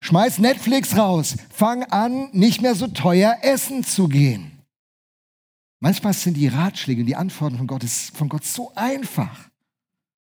Schmeiß 0.00 0.38
Netflix 0.38 0.96
raus. 0.96 1.36
Fang 1.50 1.82
an, 1.82 2.30
nicht 2.32 2.62
mehr 2.62 2.74
so 2.74 2.86
teuer 2.86 3.36
essen 3.42 3.84
zu 3.84 4.08
gehen. 4.08 4.52
Manchmal 5.80 6.12
sind 6.12 6.36
die 6.36 6.48
Ratschläge 6.48 7.02
und 7.02 7.06
die 7.06 7.16
Antworten 7.16 7.58
von 7.58 7.66
Gott, 7.66 7.84
von 7.84 8.28
Gott 8.28 8.44
so 8.44 8.72
einfach 8.74 9.50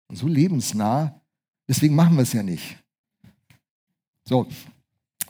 und 0.08 0.16
so 0.16 0.28
lebensnah. 0.28 1.20
Deswegen 1.66 1.94
machen 1.94 2.16
wir 2.16 2.22
es 2.22 2.32
ja 2.34 2.42
nicht. 2.42 2.76
So, 4.28 4.46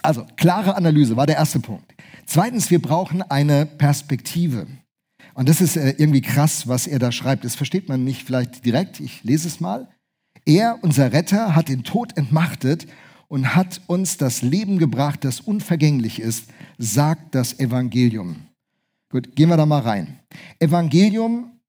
also 0.03 0.27
klare 0.37 0.77
Analyse 0.77 1.17
war 1.17 1.27
der 1.27 1.37
erste 1.37 1.61
Punkt. 1.61 1.95
Zweitens, 2.27 2.71
wir 2.71 2.83
brauchen 2.83 3.23
eine 3.23 3.67
Perspektive. 3.67 4.67
Und 5.35 5.49
das 5.49 5.61
ist 5.61 5.77
äh, 5.77 5.95
irgendwie 5.97 6.21
krass, 6.23 6.67
was 6.67 6.87
er 6.87 6.99
da 6.99 7.13
schreibt. 7.13 7.45
Das 7.45 7.55
versteht 7.55 7.89
man 7.89 8.05
nicht 8.05 8.25
vielleicht 8.25 8.65
direkt. 8.65 9.01
Ich 9.01 9.23
lese 9.23 9.49
es 9.49 9.61
mal. 9.61 9.89
Er, 10.47 10.79
unser 10.83 11.13
Retter, 11.13 11.55
hat 11.55 11.69
den 11.69 11.85
Tod 11.85 12.17
entmachtet 12.17 12.87
und 13.29 13.55
hat 13.55 13.81
uns 13.87 14.17
das 14.17 14.43
Leben 14.43 14.79
gebracht, 14.79 15.25
das 15.25 15.41
unvergänglich 15.41 16.21
ist, 16.21 16.51
sagt 16.79 17.35
das 17.35 17.59
Evangelium. 17.59 18.37
Gut, 19.11 19.35
gehen 19.37 19.49
wir 19.49 19.57
da 19.57 19.65
mal 19.65 19.81
rein. 19.81 20.21
Evangelium 20.59 21.61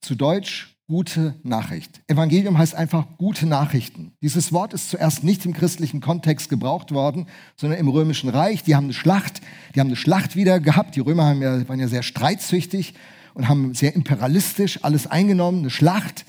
zu 0.00 0.14
Deutsch 0.14 0.76
gute 0.88 1.34
Nachricht. 1.42 2.00
Evangelium 2.06 2.58
heißt 2.58 2.74
einfach 2.74 3.06
gute 3.18 3.46
Nachrichten. 3.46 4.12
Dieses 4.22 4.52
Wort 4.52 4.72
ist 4.72 4.90
zuerst 4.90 5.24
nicht 5.24 5.44
im 5.44 5.52
christlichen 5.52 6.00
Kontext 6.00 6.48
gebraucht 6.48 6.92
worden, 6.92 7.26
sondern 7.56 7.80
im 7.80 7.88
römischen 7.88 8.28
Reich. 8.28 8.62
Die 8.62 8.76
haben 8.76 8.84
eine 8.84 8.94
Schlacht, 8.94 9.40
die 9.74 9.80
haben 9.80 9.88
eine 9.88 9.96
Schlacht 9.96 10.36
wieder 10.36 10.60
gehabt. 10.60 10.94
Die 10.94 11.00
Römer 11.00 11.34
ja, 11.34 11.68
waren 11.68 11.80
ja 11.80 11.88
sehr 11.88 12.04
streitsüchtig 12.04 12.94
und 13.34 13.48
haben 13.48 13.74
sehr 13.74 13.96
imperialistisch 13.96 14.84
alles 14.84 15.06
eingenommen, 15.08 15.60
eine 15.60 15.70
Schlacht. 15.70 16.24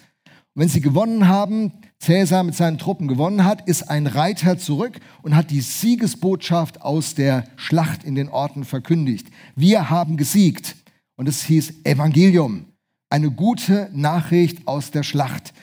Und 0.58 0.62
wenn 0.62 0.70
sie 0.70 0.82
gewonnen 0.82 1.28
haben, 1.28 1.72
Cäsar 2.00 2.42
mit 2.42 2.56
seinen 2.56 2.80
Truppen 2.80 3.08
gewonnen 3.08 3.46
hat, 3.46 3.68
ist 3.68 3.92
ein 3.92 4.08
Reiter 4.08 4.58
zurück 4.58 5.00
und 5.22 5.36
hat 5.36 5.52
die 5.52 5.62
Siegesbotschaft 5.62 6.82
aus 6.82 7.14
der 7.14 7.44
Schlacht 7.58 8.04
in 8.04 8.16
den 8.16 8.28
Orten 8.28 8.64
verkündigt. 8.64 9.28
Wir 9.56 9.92
haben 9.92 10.18
gesiegt. 10.18 10.76
Und 11.16 11.30
es 11.30 11.44
hieß 11.44 11.86
Evangelium, 11.86 12.66
eine 13.12 13.30
gute 13.30 13.92
Nachricht 13.94 14.68
aus 14.68 14.90
der 14.90 15.04
Schlacht. 15.04 15.54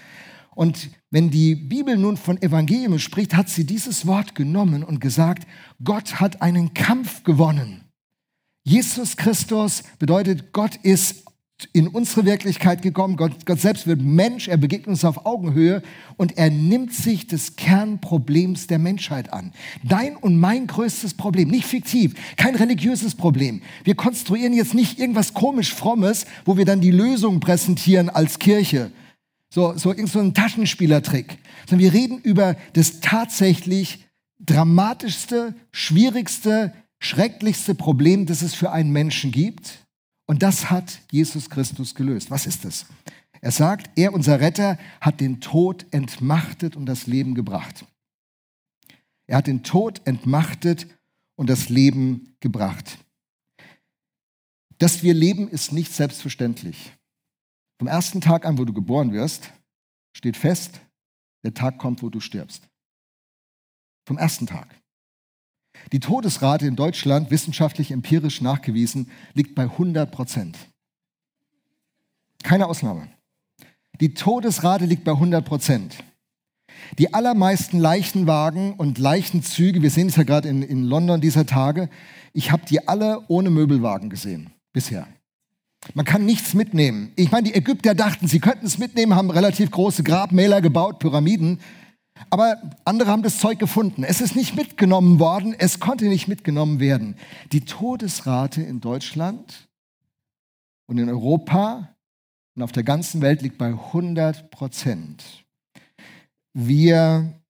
Und 0.54 0.90
wenn 1.10 1.28
die 1.28 1.56
Bibel 1.56 1.96
nun 1.96 2.16
von 2.16 2.40
Evangelium 2.40 3.00
spricht, 3.00 3.34
hat 3.34 3.48
sie 3.48 3.66
dieses 3.66 4.06
Wort 4.06 4.36
genommen 4.36 4.84
und 4.84 5.00
gesagt, 5.00 5.44
Gott 5.82 6.20
hat 6.20 6.40
einen 6.40 6.72
Kampf 6.72 7.24
gewonnen. 7.24 7.80
Jesus 8.62 9.16
Christus 9.16 9.82
bedeutet, 9.98 10.52
Gott 10.52 10.76
ist 10.76 11.23
in 11.72 11.88
unsere 11.88 12.24
Wirklichkeit 12.24 12.82
gekommen. 12.82 13.16
Gott, 13.16 13.46
Gott 13.46 13.60
selbst 13.60 13.86
wird 13.86 14.02
Mensch, 14.02 14.48
er 14.48 14.56
begegnet 14.56 14.88
uns 14.88 15.04
auf 15.04 15.24
Augenhöhe 15.24 15.82
und 16.16 16.36
er 16.36 16.50
nimmt 16.50 16.92
sich 16.92 17.26
des 17.26 17.56
Kernproblems 17.56 18.66
der 18.66 18.78
Menschheit 18.78 19.32
an. 19.32 19.52
Dein 19.82 20.16
und 20.16 20.38
mein 20.38 20.66
größtes 20.66 21.14
Problem, 21.14 21.48
nicht 21.48 21.66
fiktiv, 21.66 22.14
kein 22.36 22.56
religiöses 22.56 23.14
Problem. 23.14 23.62
Wir 23.84 23.94
konstruieren 23.94 24.52
jetzt 24.52 24.74
nicht 24.74 24.98
irgendwas 24.98 25.32
komisch 25.32 25.72
Frommes, 25.72 26.26
wo 26.44 26.56
wir 26.56 26.64
dann 26.64 26.80
die 26.80 26.90
Lösung 26.90 27.40
präsentieren 27.40 28.10
als 28.10 28.38
Kirche. 28.38 28.90
So, 29.52 29.76
so, 29.76 29.94
so 30.06 30.18
ein 30.18 30.34
Taschenspielertrick. 30.34 31.38
Sondern 31.68 31.84
wir 31.84 31.94
reden 31.94 32.18
über 32.18 32.56
das 32.72 33.00
tatsächlich 33.00 34.04
dramatischste, 34.40 35.54
schwierigste, 35.70 36.74
schrecklichste 36.98 37.76
Problem, 37.76 38.26
das 38.26 38.42
es 38.42 38.54
für 38.54 38.72
einen 38.72 38.90
Menschen 38.90 39.30
gibt 39.30 39.83
und 40.26 40.42
das 40.42 40.70
hat 40.70 41.00
Jesus 41.10 41.50
Christus 41.50 41.94
gelöst. 41.94 42.30
Was 42.30 42.46
ist 42.46 42.64
das? 42.64 42.86
Er 43.40 43.50
sagt, 43.50 43.90
er, 43.96 44.14
unser 44.14 44.40
Retter, 44.40 44.78
hat 45.00 45.20
den 45.20 45.40
Tod 45.40 45.86
entmachtet 45.90 46.76
und 46.76 46.86
das 46.86 47.06
Leben 47.06 47.34
gebracht. 47.34 47.84
Er 49.26 49.38
hat 49.38 49.46
den 49.46 49.62
Tod 49.62 50.00
entmachtet 50.06 50.86
und 51.36 51.50
das 51.50 51.68
Leben 51.68 52.36
gebracht. 52.40 52.98
Dass 54.78 55.02
wir 55.02 55.14
leben, 55.14 55.48
ist 55.48 55.72
nicht 55.72 55.92
selbstverständlich. 55.92 56.92
Vom 57.78 57.88
ersten 57.88 58.20
Tag 58.20 58.46
an, 58.46 58.58
wo 58.58 58.64
du 58.64 58.72
geboren 58.72 59.12
wirst, 59.12 59.52
steht 60.16 60.36
fest, 60.36 60.80
der 61.44 61.54
Tag 61.54 61.78
kommt, 61.78 62.02
wo 62.02 62.08
du 62.08 62.20
stirbst. 62.20 62.66
Vom 64.06 64.16
ersten 64.16 64.46
Tag. 64.46 64.74
Die 65.92 66.00
Todesrate 66.00 66.66
in 66.66 66.76
Deutschland, 66.76 67.30
wissenschaftlich 67.30 67.90
empirisch 67.90 68.40
nachgewiesen, 68.40 69.10
liegt 69.34 69.54
bei 69.54 69.64
100 69.64 70.10
Prozent. 70.10 70.56
Keine 72.42 72.66
Ausnahme. 72.66 73.08
Die 74.00 74.14
Todesrate 74.14 74.86
liegt 74.86 75.04
bei 75.04 75.12
100 75.12 75.44
Prozent. 75.44 75.96
Die 76.98 77.14
allermeisten 77.14 77.78
Leichenwagen 77.78 78.74
und 78.74 78.98
Leichenzüge, 78.98 79.82
wir 79.82 79.90
sehen 79.90 80.08
es 80.08 80.16
ja 80.16 80.24
gerade 80.24 80.48
in, 80.48 80.62
in 80.62 80.84
London 80.84 81.20
dieser 81.20 81.46
Tage, 81.46 81.88
ich 82.32 82.50
habe 82.50 82.64
die 82.66 82.86
alle 82.88 83.22
ohne 83.28 83.50
Möbelwagen 83.50 84.10
gesehen 84.10 84.50
bisher. 84.72 85.06
Man 85.92 86.04
kann 86.06 86.24
nichts 86.24 86.54
mitnehmen. 86.54 87.12
Ich 87.16 87.30
meine, 87.30 87.48
die 87.48 87.54
Ägypter 87.54 87.94
dachten, 87.94 88.26
sie 88.26 88.40
könnten 88.40 88.66
es 88.66 88.78
mitnehmen, 88.78 89.14
haben 89.14 89.30
relativ 89.30 89.70
große 89.70 90.02
Grabmäler 90.02 90.62
gebaut, 90.62 90.98
Pyramiden. 90.98 91.60
Aber 92.30 92.60
andere 92.84 93.10
haben 93.10 93.22
das 93.22 93.38
Zeug 93.38 93.58
gefunden. 93.58 94.04
Es 94.04 94.20
ist 94.20 94.36
nicht 94.36 94.54
mitgenommen 94.54 95.18
worden, 95.18 95.54
es 95.58 95.80
konnte 95.80 96.06
nicht 96.06 96.28
mitgenommen 96.28 96.80
werden. 96.80 97.16
Die 97.52 97.62
Todesrate 97.64 98.62
in 98.62 98.80
Deutschland 98.80 99.68
und 100.86 100.98
in 100.98 101.08
Europa 101.08 101.94
und 102.54 102.62
auf 102.62 102.72
der 102.72 102.84
ganzen 102.84 103.20
Welt 103.20 103.42
liegt 103.42 103.58
bei 103.58 103.68
100 103.68 104.50
Prozent. 104.50 105.44
Wir 106.52 107.40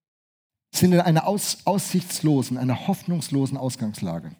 sind 0.73 0.93
in 0.93 0.99
einer 0.99 1.27
aus, 1.27 1.59
aussichtslosen, 1.65 2.57
einer 2.57 2.87
hoffnungslosen 2.87 3.57
Ausgangslage. 3.57 4.35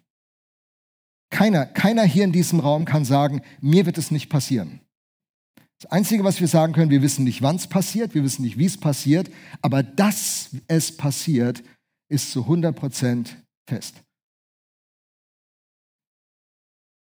Keiner, 1.30 1.66
keiner 1.66 2.02
hier 2.02 2.24
in 2.24 2.32
diesem 2.32 2.60
Raum 2.60 2.84
kann 2.84 3.04
sagen, 3.04 3.42
mir 3.60 3.86
wird 3.86 3.98
es 3.98 4.10
nicht 4.10 4.28
passieren. 4.28 4.80
Das 5.78 5.90
Einzige, 5.90 6.24
was 6.24 6.40
wir 6.40 6.48
sagen 6.48 6.72
können, 6.72 6.90
wir 6.90 7.02
wissen 7.02 7.24
nicht, 7.24 7.42
wann 7.42 7.56
es 7.56 7.66
passiert, 7.66 8.14
wir 8.14 8.24
wissen 8.24 8.42
nicht, 8.42 8.56
wie 8.56 8.64
es 8.64 8.78
passiert, 8.78 9.30
aber 9.60 9.82
dass 9.82 10.50
es 10.68 10.96
passiert, 10.96 11.62
ist 12.08 12.32
zu 12.32 12.42
100 12.42 12.74
Prozent 12.74 13.36
fest. 13.68 14.02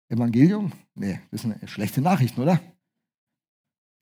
Evangelium? 0.09 0.73
Nee, 0.95 1.21
das 1.31 1.43
sind 1.43 1.57
schlechte 1.69 2.01
Nachrichten, 2.01 2.41
oder? 2.41 2.61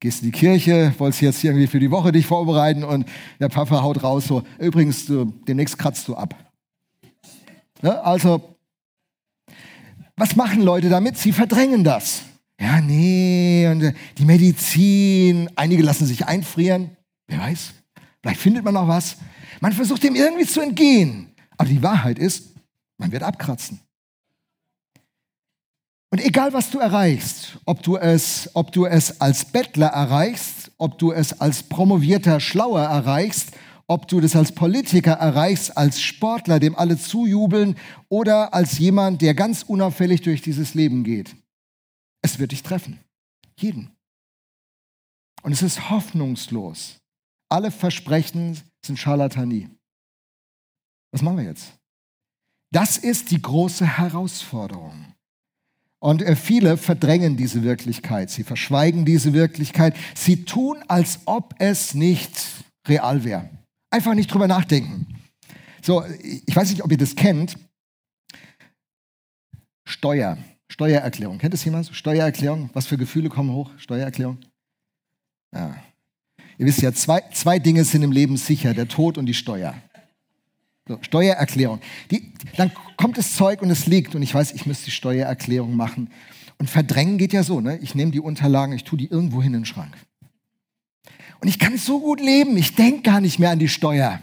Gehst 0.01 0.23
in 0.23 0.31
die 0.31 0.38
Kirche, 0.38 0.95
wolltest 0.99 1.23
jetzt 1.23 1.43
irgendwie 1.43 1.67
für 1.67 1.81
die 1.81 1.90
Woche 1.90 2.12
dich 2.12 2.27
vorbereiten 2.27 2.85
und 2.85 3.09
der 3.40 3.49
Papa 3.49 3.83
haut 3.83 4.03
raus 4.03 4.27
so, 4.27 4.45
übrigens, 4.59 5.07
du, 5.07 5.25
demnächst 5.49 5.79
kratzt 5.79 6.07
du 6.07 6.14
ab. 6.14 6.53
Ja, 7.83 8.03
also, 8.03 8.57
was 10.17 10.37
machen 10.37 10.62
Leute 10.62 10.90
damit? 10.90 11.17
Sie 11.17 11.33
verdrängen 11.33 11.83
das. 11.83 12.23
Ja, 12.61 12.81
nee, 12.81 13.67
und 13.69 13.83
äh, 13.83 13.95
die 14.17 14.25
Medizin, 14.25 15.51
einige 15.57 15.83
lassen 15.83 16.07
sich 16.07 16.27
einfrieren. 16.27 16.97
Wer 17.27 17.40
weiß, 17.40 17.73
vielleicht 18.23 18.40
findet 18.40 18.64
man 18.64 18.75
noch 18.75 18.88
was. 18.88 19.17
Man 19.61 19.73
versucht 19.73 20.03
dem 20.03 20.14
irgendwie 20.14 20.47
zu 20.47 20.61
entgehen. 20.61 21.35
Aber 21.57 21.69
die 21.69 21.83
Wahrheit 21.83 22.19
ist, 22.19 22.55
man 22.99 23.12
wird 23.12 23.23
abkratzen. 23.23 23.81
Und 26.11 26.25
egal, 26.25 26.53
was 26.53 26.71
du 26.71 26.79
erreichst, 26.79 27.59
ob 27.64 27.83
du 27.83 27.97
es, 27.97 28.49
ob 28.55 28.71
du 28.71 28.87
es 28.87 29.21
als 29.21 29.47
Bettler 29.47 29.88
erreichst, 29.88 30.71
ob 30.79 30.97
du 30.99 31.11
es 31.11 31.40
als 31.40 31.64
promovierter 31.64 32.38
Schlauer 32.38 32.83
erreichst, 32.83 33.51
ob 33.88 34.07
du 34.07 34.21
das 34.21 34.37
als 34.37 34.53
Politiker 34.53 35.14
erreichst, 35.14 35.77
als 35.77 36.01
Sportler, 36.01 36.61
dem 36.61 36.77
alle 36.77 36.99
zujubeln, 36.99 37.77
oder 38.09 38.55
als 38.55 38.79
jemand, 38.79 39.23
der 39.23 39.35
ganz 39.35 39.64
unauffällig 39.64 40.23
durch 40.23 40.40
dieses 40.40 40.75
Leben 40.75 41.03
geht. 41.03 41.35
Es 42.24 42.38
wird 42.38 42.52
dich 42.52 42.62
treffen. 42.62 42.98
Jeden. 43.60 43.90
Und 45.42 45.52
es 45.52 45.60
ist 45.60 45.90
hoffnungslos. 45.90 46.96
Alle 47.50 47.70
Versprechen 47.70 48.58
sind 48.84 48.98
Charlatanie. 48.98 49.68
Was 51.12 51.20
machen 51.20 51.37
wir 51.37 51.44
jetzt? 51.44 51.74
Das 52.72 52.96
ist 52.96 53.30
die 53.30 53.42
große 53.42 53.87
Herausforderung. 53.98 55.14
Und 56.02 56.22
äh, 56.22 56.34
viele 56.34 56.78
verdrängen 56.78 57.37
diese 57.37 57.62
Wirklichkeit, 57.62 58.30
sie 58.30 58.42
verschweigen 58.42 59.04
diese 59.04 59.34
Wirklichkeit, 59.34 59.94
sie 60.14 60.44
tun, 60.44 60.82
als 60.88 61.20
ob 61.26 61.54
es 61.58 61.94
nicht 61.94 62.64
real 62.88 63.22
wäre. 63.22 63.50
Einfach 63.90 64.14
nicht 64.14 64.32
drüber 64.32 64.48
nachdenken. 64.48 65.22
So, 65.82 66.02
ich 66.04 66.56
weiß 66.56 66.70
nicht, 66.70 66.82
ob 66.82 66.90
ihr 66.90 66.98
das 66.98 67.14
kennt. 67.14 67.56
Steuer, 69.87 70.38
Steuererklärung. 70.74 71.38
Kennt 71.38 71.54
das 71.54 71.64
jemand? 71.64 71.88
Steuererklärung, 71.94 72.68
was 72.72 72.88
für 72.88 72.98
Gefühle 72.98 73.28
kommen 73.28 73.52
hoch? 73.52 73.70
Steuererklärung? 73.76 74.38
Ja. 75.54 75.76
Ihr 76.58 76.66
wisst 76.66 76.82
ja, 76.82 76.92
zwei, 76.92 77.22
zwei 77.32 77.60
Dinge 77.60 77.84
sind 77.84 78.02
im 78.02 78.10
Leben 78.10 78.37
sicher, 78.37 78.74
der 78.74 78.88
Tod 78.88 79.16
und 79.16 79.26
die 79.26 79.34
Steuer. 79.34 79.76
So, 80.88 80.98
Steuererklärung. 81.00 81.78
Die, 82.10 82.32
dann 82.56 82.72
kommt 82.96 83.18
das 83.18 83.37
Zeug 83.37 83.62
und 83.62 83.70
es 83.70 83.87
liegt 83.87 84.16
und 84.16 84.22
ich 84.22 84.34
weiß, 84.34 84.50
ich 84.50 84.66
müsste 84.66 84.87
die 84.87 84.90
Steuererklärung 84.90 85.76
machen. 85.76 86.10
Und 86.58 86.68
verdrängen 86.68 87.18
geht 87.18 87.32
ja 87.32 87.44
so, 87.44 87.60
ne? 87.60 87.78
Ich 87.78 87.94
nehme 87.94 88.10
die 88.10 88.18
Unterlagen, 88.18 88.72
ich 88.72 88.82
tue 88.82 88.98
die 88.98 89.06
irgendwo 89.06 89.44
hin 89.44 89.54
in 89.54 89.60
den 89.60 89.66
Schrank. 89.66 89.96
Und 91.40 91.46
ich 91.46 91.60
kann 91.60 91.78
so 91.78 92.00
gut 92.00 92.20
leben, 92.20 92.56
ich 92.56 92.74
denke 92.74 93.02
gar 93.02 93.20
nicht 93.20 93.38
mehr 93.38 93.50
an 93.50 93.60
die 93.60 93.68
Steuer. 93.68 94.20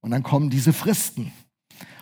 Und 0.00 0.12
dann 0.12 0.22
kommen 0.22 0.48
diese 0.48 0.72
Fristen. 0.72 1.30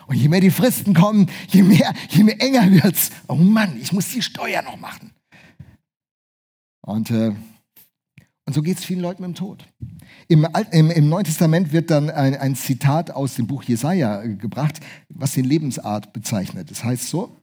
Und 0.07 0.15
je 0.15 0.27
mehr 0.29 0.41
die 0.41 0.51
Fristen 0.51 0.93
kommen, 0.93 1.29
je 1.47 1.63
mehr, 1.63 1.93
je 2.09 2.23
mehr 2.23 2.41
enger 2.41 2.71
wird's. 2.71 3.11
Oh 3.27 3.35
Mann, 3.35 3.77
ich 3.81 3.91
muss 3.91 4.11
die 4.11 4.21
Steuer 4.21 4.61
noch 4.61 4.77
machen. 4.77 5.11
Und 6.81 7.09
äh, 7.11 7.33
und 8.47 8.53
so 8.53 8.61
geht 8.61 8.77
es 8.77 8.85
vielen 8.85 8.99
Leuten 8.99 9.23
mit 9.23 9.29
dem 9.29 9.35
Tod. 9.35 9.65
Im, 10.27 10.47
im, 10.71 10.91
Im, 10.91 11.09
Neuen 11.09 11.25
Testament 11.25 11.71
wird 11.71 11.89
dann 11.89 12.11
ein, 12.11 12.35
ein, 12.35 12.55
Zitat 12.55 13.09
aus 13.09 13.33
dem 13.33 13.47
Buch 13.47 13.63
Jesaja 13.63 14.21
äh, 14.21 14.35
gebracht, 14.35 14.79
was 15.09 15.33
den 15.33 15.45
Lebensart 15.45 16.13
bezeichnet. 16.13 16.69
Das 16.69 16.83
heißt 16.83 17.09
so: 17.09 17.41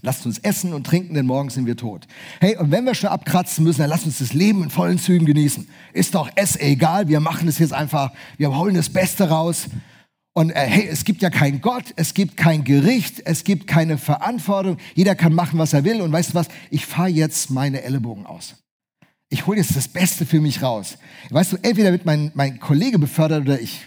Lasst 0.00 0.26
uns 0.26 0.38
essen 0.38 0.74
und 0.74 0.86
trinken, 0.86 1.14
denn 1.14 1.26
morgen 1.26 1.50
sind 1.50 1.66
wir 1.66 1.76
tot. 1.76 2.06
Hey, 2.38 2.56
und 2.56 2.70
wenn 2.70 2.84
wir 2.84 2.94
schon 2.94 3.10
abkratzen 3.10 3.64
müssen, 3.64 3.80
dann 3.80 3.90
lasst 3.90 4.06
uns 4.06 4.18
das 4.18 4.32
Leben 4.32 4.62
in 4.62 4.70
vollen 4.70 4.98
Zügen 4.98 5.26
genießen. 5.26 5.68
Ist 5.92 6.14
doch 6.14 6.30
es 6.36 6.54
egal, 6.56 7.08
wir 7.08 7.18
machen 7.18 7.48
es 7.48 7.58
jetzt 7.58 7.72
einfach, 7.72 8.12
wir 8.36 8.56
holen 8.56 8.76
das 8.76 8.90
Beste 8.90 9.28
raus. 9.28 9.66
Und 10.38 10.50
äh, 10.50 10.66
hey, 10.66 10.88
es 10.88 11.04
gibt 11.04 11.20
ja 11.20 11.30
keinen 11.30 11.60
Gott, 11.60 11.92
es 11.96 12.14
gibt 12.14 12.36
kein 12.36 12.62
Gericht, 12.62 13.22
es 13.24 13.42
gibt 13.42 13.66
keine 13.66 13.98
Verantwortung. 13.98 14.76
Jeder 14.94 15.16
kann 15.16 15.34
machen, 15.34 15.58
was 15.58 15.72
er 15.72 15.82
will. 15.82 16.00
Und 16.00 16.12
weißt 16.12 16.30
du 16.30 16.34
was? 16.34 16.46
Ich 16.70 16.86
fahre 16.86 17.08
jetzt 17.08 17.50
meine 17.50 17.82
Ellenbogen 17.82 18.24
aus 18.24 18.54
ich 19.30 19.46
hole 19.46 19.58
jetzt 19.58 19.76
das 19.76 19.88
Beste 19.88 20.24
für 20.24 20.40
mich 20.40 20.62
raus. 20.62 20.96
Weißt 21.30 21.52
du, 21.52 21.56
entweder 21.62 21.92
wird 21.92 22.06
mein, 22.06 22.30
mein 22.34 22.58
Kollege 22.60 22.98
befördert 22.98 23.42
oder 23.42 23.60
ich. 23.60 23.86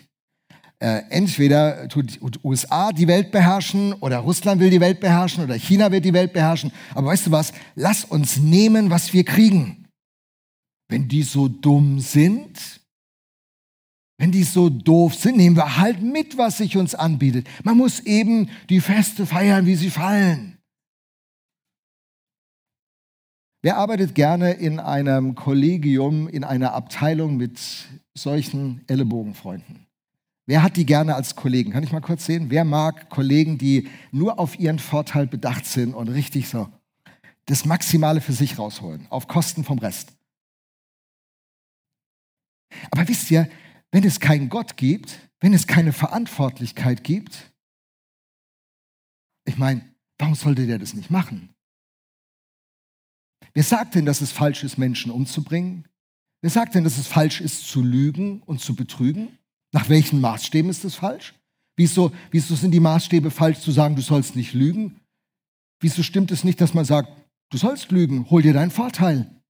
Äh, 0.79 1.03
entweder 1.09 1.87
tut 1.89 2.15
die 2.15 2.39
USA 2.43 2.91
die 2.91 3.07
Welt 3.07 3.31
beherrschen 3.31 3.93
oder 3.93 4.17
Russland 4.19 4.59
will 4.59 4.71
die 4.71 4.79
Welt 4.79 4.99
beherrschen 4.99 5.43
oder 5.43 5.55
China 5.55 5.91
wird 5.91 6.05
die 6.05 6.13
Welt 6.13 6.33
beherrschen. 6.33 6.71
Aber 6.95 7.07
weißt 7.07 7.27
du 7.27 7.31
was? 7.31 7.53
Lass 7.75 8.03
uns 8.03 8.37
nehmen, 8.37 8.89
was 8.89 9.13
wir 9.13 9.23
kriegen. 9.23 9.87
Wenn 10.89 11.07
die 11.07 11.23
so 11.23 11.47
dumm 11.47 11.99
sind, 11.99 12.80
wenn 14.21 14.31
die 14.31 14.43
so 14.43 14.69
doof 14.69 15.15
sind, 15.15 15.37
nehmen 15.37 15.55
wir 15.55 15.77
halt 15.77 16.03
mit, 16.03 16.37
was 16.37 16.59
sich 16.59 16.77
uns 16.77 16.93
anbietet. 16.93 17.47
Man 17.63 17.75
muss 17.75 18.01
eben 18.01 18.51
die 18.69 18.79
Feste 18.79 19.25
feiern, 19.25 19.65
wie 19.65 19.73
sie 19.73 19.89
fallen. 19.89 20.59
Wer 23.63 23.77
arbeitet 23.77 24.13
gerne 24.13 24.51
in 24.51 24.79
einem 24.79 25.33
Kollegium, 25.33 26.27
in 26.27 26.43
einer 26.43 26.73
Abteilung 26.73 27.35
mit 27.35 27.59
solchen 28.13 28.81
Ellenbogenfreunden? 28.85 29.87
Wer 30.45 30.61
hat 30.61 30.77
die 30.77 30.85
gerne 30.85 31.15
als 31.15 31.35
Kollegen? 31.35 31.71
Kann 31.71 31.83
ich 31.83 31.91
mal 31.91 31.99
kurz 31.99 32.27
sehen? 32.27 32.51
Wer 32.51 32.63
mag 32.63 33.09
Kollegen, 33.09 33.57
die 33.57 33.87
nur 34.11 34.37
auf 34.37 34.59
ihren 34.59 34.77
Vorteil 34.77 35.25
bedacht 35.25 35.65
sind 35.65 35.95
und 35.95 36.09
richtig 36.09 36.47
so 36.47 36.69
das 37.47 37.65
Maximale 37.65 38.21
für 38.21 38.33
sich 38.33 38.59
rausholen, 38.59 39.07
auf 39.09 39.27
Kosten 39.27 39.63
vom 39.63 39.79
Rest? 39.79 40.13
Aber 42.91 43.07
wisst 43.07 43.31
ihr, 43.31 43.49
wenn 43.91 44.03
es 44.03 44.19
keinen 44.19 44.49
Gott 44.49 44.77
gibt, 44.77 45.29
wenn 45.39 45.53
es 45.53 45.67
keine 45.67 45.93
Verantwortlichkeit 45.93 47.03
gibt, 47.03 47.51
ich 49.45 49.57
meine, 49.57 49.83
warum 50.17 50.35
sollte 50.35 50.67
der 50.67 50.79
das 50.79 50.93
nicht 50.93 51.09
machen? 51.09 51.53
Wer 53.53 53.63
sagt 53.63 53.95
denn, 53.95 54.05
dass 54.05 54.21
es 54.21 54.31
falsch 54.31 54.63
ist, 54.63 54.77
Menschen 54.77 55.11
umzubringen? 55.11 55.87
Wer 56.41 56.49
sagt 56.49 56.75
denn, 56.75 56.83
dass 56.83 56.97
es 56.97 57.07
falsch 57.07 57.41
ist, 57.41 57.67
zu 57.67 57.81
lügen 57.81 58.41
und 58.43 58.61
zu 58.61 58.75
betrügen? 58.75 59.37
Nach 59.73 59.89
welchen 59.89 60.21
Maßstäben 60.21 60.69
ist 60.69 60.85
es 60.85 60.95
falsch? 60.95 61.33
Wieso, 61.75 62.11
wieso 62.29 62.55
sind 62.55 62.71
die 62.71 62.79
Maßstäbe 62.79 63.31
falsch 63.31 63.59
zu 63.59 63.71
sagen, 63.71 63.95
du 63.95 64.01
sollst 64.01 64.35
nicht 64.35 64.53
lügen? 64.53 65.01
Wieso 65.79 66.03
stimmt 66.03 66.31
es 66.31 66.43
nicht, 66.43 66.61
dass 66.61 66.73
man 66.73 66.85
sagt, 66.85 67.09
du 67.49 67.57
sollst 67.57 67.91
lügen, 67.91 68.29
hol 68.29 68.41
dir 68.41 68.53
deinen 68.53 68.71
Vorteil? 68.71 69.41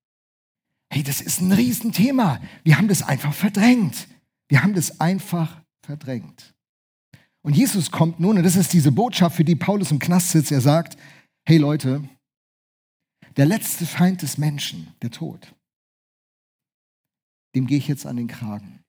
Hey, 0.89 1.03
das 1.03 1.21
ist 1.21 1.41
ein 1.41 1.51
Riesenthema. 1.51 2.41
Wir 2.63 2.77
haben 2.77 2.87
das 2.87 3.03
einfach 3.03 3.33
verdrängt. 3.33 4.07
Wir 4.51 4.63
haben 4.63 4.73
das 4.73 4.99
einfach 4.99 5.63
verdrängt. 5.81 6.53
Und 7.41 7.55
Jesus 7.55 7.89
kommt 7.89 8.19
nun, 8.19 8.35
und 8.35 8.43
das 8.43 8.57
ist 8.57 8.73
diese 8.73 8.91
Botschaft, 8.91 9.37
für 9.37 9.45
die 9.45 9.55
Paulus 9.55 9.91
im 9.91 9.99
Knast 9.99 10.31
sitzt. 10.31 10.51
Er 10.51 10.59
sagt, 10.59 10.97
hey 11.47 11.57
Leute, 11.57 12.03
der 13.37 13.45
letzte 13.45 13.85
Feind 13.85 14.21
des 14.21 14.37
Menschen, 14.37 14.93
der 15.01 15.09
Tod, 15.09 15.55
dem 17.55 17.65
gehe 17.65 17.77
ich 17.77 17.87
jetzt 17.87 18.05
an 18.05 18.17
den 18.17 18.27
Kragen. 18.27 18.83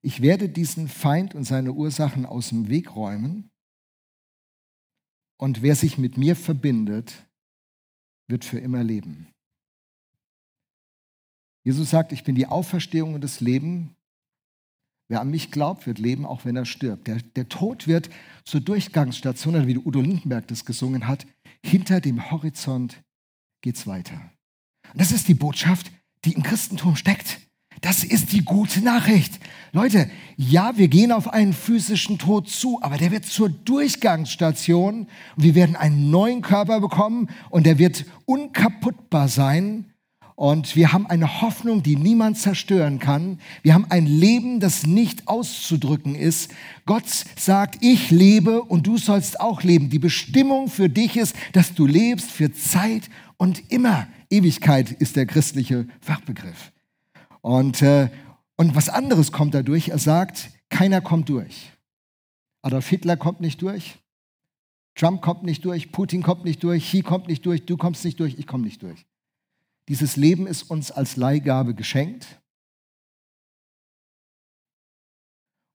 Ich 0.00 0.22
werde 0.22 0.48
diesen 0.48 0.88
Feind 0.88 1.34
und 1.34 1.44
seine 1.44 1.74
Ursachen 1.74 2.24
aus 2.24 2.48
dem 2.48 2.70
Weg 2.70 2.96
räumen. 2.96 3.50
Und 5.38 5.60
wer 5.60 5.76
sich 5.76 5.98
mit 5.98 6.16
mir 6.16 6.34
verbindet, 6.34 7.26
wird 8.28 8.46
für 8.46 8.58
immer 8.58 8.82
leben. 8.82 9.30
Jesus 11.64 11.90
sagt, 11.90 12.12
ich 12.12 12.24
bin 12.24 12.34
die 12.34 12.46
Auferstehung 12.46 13.12
und 13.12 13.20
das 13.20 13.40
Leben. 13.40 13.94
Wer 15.10 15.20
an 15.22 15.30
mich 15.30 15.50
glaubt, 15.50 15.88
wird 15.88 15.98
leben, 15.98 16.24
auch 16.24 16.44
wenn 16.44 16.54
er 16.54 16.64
stirbt. 16.64 17.08
Der, 17.08 17.16
der 17.16 17.48
Tod 17.48 17.88
wird 17.88 18.10
zur 18.44 18.60
Durchgangsstation, 18.60 19.56
oder 19.56 19.66
wie 19.66 19.76
Udo 19.76 20.00
Lindenberg 20.00 20.46
das 20.46 20.64
gesungen 20.64 21.08
hat, 21.08 21.26
hinter 21.66 22.00
dem 22.00 22.30
Horizont 22.30 23.02
geht 23.60 23.74
es 23.74 23.88
weiter. 23.88 24.30
Und 24.92 25.00
das 25.00 25.10
ist 25.10 25.26
die 25.26 25.34
Botschaft, 25.34 25.90
die 26.24 26.34
im 26.34 26.44
Christentum 26.44 26.94
steckt. 26.94 27.40
Das 27.80 28.04
ist 28.04 28.30
die 28.30 28.44
gute 28.44 28.82
Nachricht. 28.82 29.40
Leute, 29.72 30.08
ja, 30.36 30.76
wir 30.76 30.86
gehen 30.86 31.10
auf 31.10 31.32
einen 31.32 31.54
physischen 31.54 32.18
Tod 32.18 32.48
zu, 32.48 32.80
aber 32.80 32.96
der 32.96 33.10
wird 33.10 33.24
zur 33.24 33.48
Durchgangsstation 33.48 35.08
und 35.36 35.42
wir 35.42 35.56
werden 35.56 35.74
einen 35.74 36.10
neuen 36.10 36.40
Körper 36.40 36.80
bekommen 36.80 37.30
und 37.48 37.66
der 37.66 37.78
wird 37.78 38.04
unkaputtbar 38.26 39.26
sein 39.26 39.89
und 40.40 40.74
wir 40.74 40.94
haben 40.94 41.06
eine 41.06 41.42
Hoffnung, 41.42 41.82
die 41.82 41.96
niemand 41.96 42.38
zerstören 42.38 42.98
kann. 42.98 43.38
Wir 43.60 43.74
haben 43.74 43.84
ein 43.90 44.06
Leben, 44.06 44.58
das 44.58 44.86
nicht 44.86 45.28
auszudrücken 45.28 46.14
ist. 46.14 46.50
Gott 46.86 47.04
sagt, 47.36 47.84
ich 47.84 48.10
lebe 48.10 48.62
und 48.62 48.86
du 48.86 48.96
sollst 48.96 49.38
auch 49.38 49.62
leben. 49.62 49.90
Die 49.90 49.98
Bestimmung 49.98 50.68
für 50.68 50.88
dich 50.88 51.18
ist, 51.18 51.36
dass 51.52 51.74
du 51.74 51.86
lebst 51.86 52.30
für 52.30 52.54
Zeit 52.54 53.10
und 53.36 53.70
immer. 53.70 54.08
Ewigkeit 54.30 54.90
ist 54.90 55.16
der 55.16 55.26
christliche 55.26 55.86
Fachbegriff. 56.00 56.72
Und, 57.42 57.82
äh, 57.82 58.08
und 58.56 58.74
was 58.74 58.88
anderes 58.88 59.32
kommt 59.32 59.52
dadurch. 59.52 59.90
Er 59.90 59.98
sagt, 59.98 60.48
keiner 60.70 61.02
kommt 61.02 61.28
durch. 61.28 61.70
Adolf 62.62 62.88
Hitler 62.88 63.18
kommt 63.18 63.42
nicht 63.42 63.60
durch. 63.60 63.98
Trump 64.94 65.20
kommt 65.20 65.42
nicht 65.42 65.66
durch. 65.66 65.92
Putin 65.92 66.22
kommt 66.22 66.46
nicht 66.46 66.62
durch. 66.62 66.86
Xi 66.86 67.02
kommt 67.02 67.28
nicht 67.28 67.44
durch. 67.44 67.66
Du 67.66 67.76
kommst 67.76 68.06
nicht 68.06 68.18
durch. 68.18 68.38
Ich 68.38 68.46
komme 68.46 68.64
nicht 68.64 68.82
durch. 68.82 69.04
Dieses 69.90 70.14
Leben 70.14 70.46
ist 70.46 70.70
uns 70.70 70.92
als 70.92 71.16
Leihgabe 71.16 71.74
geschenkt. 71.74 72.40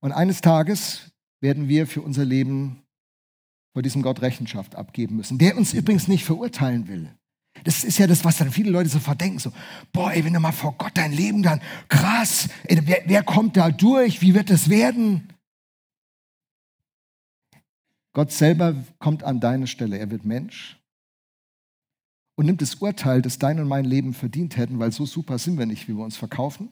Und 0.02 0.14
eines 0.14 0.40
Tages 0.40 1.12
werden 1.42 1.68
wir 1.68 1.86
für 1.86 2.02
unser 2.02 2.24
Leben 2.24 2.82
vor 3.74 3.82
diesem 3.82 4.02
Gott 4.02 4.22
Rechenschaft 4.22 4.76
abgeben 4.76 5.18
müssen, 5.18 5.38
der 5.38 5.58
uns 5.58 5.74
übrigens 5.74 6.08
nicht 6.08 6.24
verurteilen 6.24 6.88
will. 6.88 7.14
Das 7.66 7.84
ist 7.84 7.98
ja 7.98 8.08
das, 8.08 8.24
was 8.24 8.38
dann 8.38 8.52
viele 8.52 8.72
Leute 8.72 8.88
sofort 8.88 9.20
denken, 9.20 9.40
so, 9.40 9.52
boah, 9.92 10.14
ey, 10.14 10.24
wenn 10.24 10.32
du 10.32 10.40
mal 10.40 10.54
vor 10.54 10.78
Gott 10.78 10.96
dein 10.96 11.12
Leben 11.12 11.44
dann, 11.44 11.62
krass, 11.90 12.48
ey, 12.64 12.80
wer, 12.88 13.04
wer 13.08 13.22
kommt 13.22 13.58
da 13.58 13.70
durch, 13.70 14.22
wie 14.22 14.34
wird 14.34 14.50
das 14.50 14.70
werden? 14.70 15.28
Gott 18.14 18.32
selber 18.32 18.82
kommt 18.98 19.24
an 19.24 19.42
deine 19.42 19.68
Stelle, 19.68 19.98
er 19.98 20.10
wird 20.10 20.24
Mensch 20.24 20.78
und 22.36 22.46
nimmt 22.46 22.62
das 22.62 22.76
Urteil, 22.76 23.22
das 23.22 23.40
dein 23.40 23.60
und 23.60 23.68
mein 23.68 23.86
Leben 23.86 24.14
verdient 24.14 24.58
hätten, 24.58 24.80
weil 24.80 24.92
so 24.92 25.06
super 25.06 25.40
sind 25.40 25.58
wir 25.58 25.66
nicht, 25.66 25.88
wie 25.88 25.96
wir 25.96 26.04
uns 26.04 26.18
verkaufen, 26.18 26.70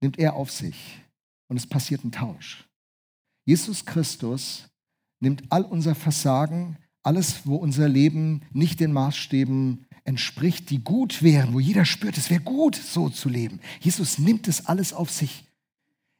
nimmt 0.00 0.18
er 0.18 0.34
auf 0.34 0.50
sich 0.50 1.00
und 1.48 1.56
es 1.56 1.66
passiert 1.66 2.04
ein 2.04 2.12
Tausch. 2.12 2.68
Jesus 3.46 3.84
Christus 3.84 4.68
nimmt 5.20 5.44
all 5.50 5.62
unser 5.62 5.94
Versagen, 5.94 6.76
alles, 7.02 7.46
wo 7.46 7.56
unser 7.56 7.88
Leben 7.88 8.42
nicht 8.52 8.80
den 8.80 8.92
Maßstäben 8.92 9.86
entspricht, 10.04 10.70
die 10.70 10.82
gut 10.82 11.22
wären, 11.22 11.52
wo 11.52 11.60
jeder 11.60 11.84
spürt, 11.84 12.18
es 12.18 12.30
wäre 12.30 12.42
gut, 12.42 12.76
so 12.76 13.08
zu 13.08 13.28
leben. 13.28 13.60
Jesus 13.80 14.18
nimmt 14.18 14.48
es 14.48 14.66
alles 14.66 14.92
auf 14.92 15.10
sich. 15.10 15.44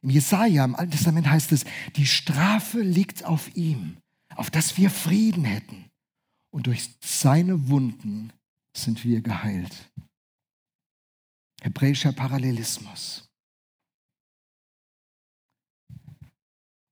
Im 0.01 0.09
Jesaja, 0.11 0.63
im 0.63 0.75
Alten 0.75 0.91
Testament 0.91 1.29
heißt 1.29 1.51
es, 1.51 1.65
die 1.95 2.05
Strafe 2.05 2.81
liegt 2.81 3.25
auf 3.25 3.55
ihm, 3.55 3.97
auf 4.35 4.51
dass 4.51 4.77
wir 4.77 4.89
Frieden 4.89 5.43
hätten 5.43 5.84
und 6.55 6.67
durch 6.67 6.89
seine 7.01 7.67
Wunden 7.67 8.31
sind 8.73 9.03
wir 9.03 9.19
geheilt. 9.19 9.91
Hebräischer 11.61 12.13
Parallelismus. 12.13 13.27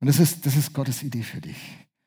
Und 0.02 0.08
das 0.08 0.20
ist, 0.20 0.46
das 0.46 0.58
ist 0.58 0.74
Gottes 0.74 1.02
Idee 1.02 1.24
für 1.24 1.40
dich. 1.40 1.56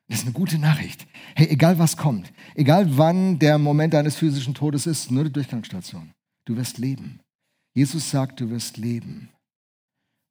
Das 0.06 0.18
ist 0.18 0.24
eine 0.24 0.34
gute 0.34 0.58
Nachricht. 0.58 1.06
Hey, 1.34 1.48
egal 1.48 1.78
was 1.78 1.96
kommt, 1.96 2.30
egal 2.54 2.98
wann 2.98 3.38
der 3.38 3.56
Moment 3.56 3.94
deines 3.94 4.16
physischen 4.16 4.52
Todes 4.52 4.86
ist, 4.86 5.10
nur 5.10 5.24
die 5.24 5.32
Durchgangsstation. 5.32 6.12
Du 6.44 6.56
wirst 6.58 6.76
leben. 6.76 7.20
Jesus 7.74 8.10
sagt, 8.10 8.38
du 8.38 8.50
wirst 8.50 8.76
leben. 8.76 9.30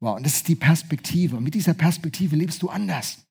Wow, 0.00 0.16
und 0.16 0.24
das 0.24 0.36
ist 0.36 0.46
die 0.46 0.54
Perspektive. 0.54 1.38
Und 1.38 1.42
mit 1.42 1.54
dieser 1.54 1.74
Perspektive 1.74 2.36
lebst 2.36 2.62
du 2.62 2.68
anders. 2.68 3.25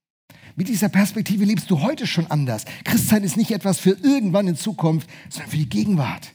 Mit 0.55 0.69
dieser 0.69 0.87
Perspektive 0.89 1.43
lebst 1.43 1.69
du 1.69 1.81
heute 1.81 2.07
schon 2.07 2.27
anders. 2.27 2.63
Christsein 2.85 3.23
ist 3.23 3.35
nicht 3.35 3.51
etwas 3.51 3.77
für 3.77 3.91
irgendwann 3.91 4.47
in 4.47 4.55
Zukunft, 4.55 5.09
sondern 5.29 5.51
für 5.51 5.57
die 5.57 5.69
Gegenwart. 5.69 6.33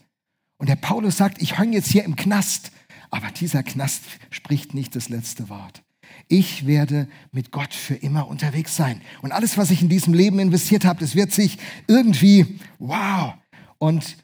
Und 0.59 0.69
der 0.69 0.77
Paulus 0.77 1.17
sagt, 1.17 1.41
ich 1.41 1.59
hänge 1.59 1.77
jetzt 1.77 1.91
hier 1.91 2.05
im 2.05 2.17
Knast, 2.17 2.71
aber 3.11 3.31
dieser 3.31 3.63
Knast 3.63 4.03
spricht 4.31 4.75
nicht 4.75 4.95
das 4.95 5.09
letzte 5.09 5.49
Wort. 5.49 5.83
Ich 6.29 6.67
werde 6.67 7.09
mit 7.33 7.51
Gott 7.51 7.73
für 7.73 7.95
immer 7.95 8.29
unterwegs 8.29 8.77
sein. 8.77 9.01
Und 9.23 9.33
alles, 9.33 9.57
was 9.57 9.71
ich 9.71 9.81
in 9.81 9.89
diesem 9.89 10.13
Leben 10.13 10.39
investiert 10.39 10.85
habe, 10.85 11.01
das 11.01 11.15
wird 11.15 11.33
sich 11.33 11.59
irgendwie, 11.87 12.59
wow. 12.79 13.35
Und 13.79 14.17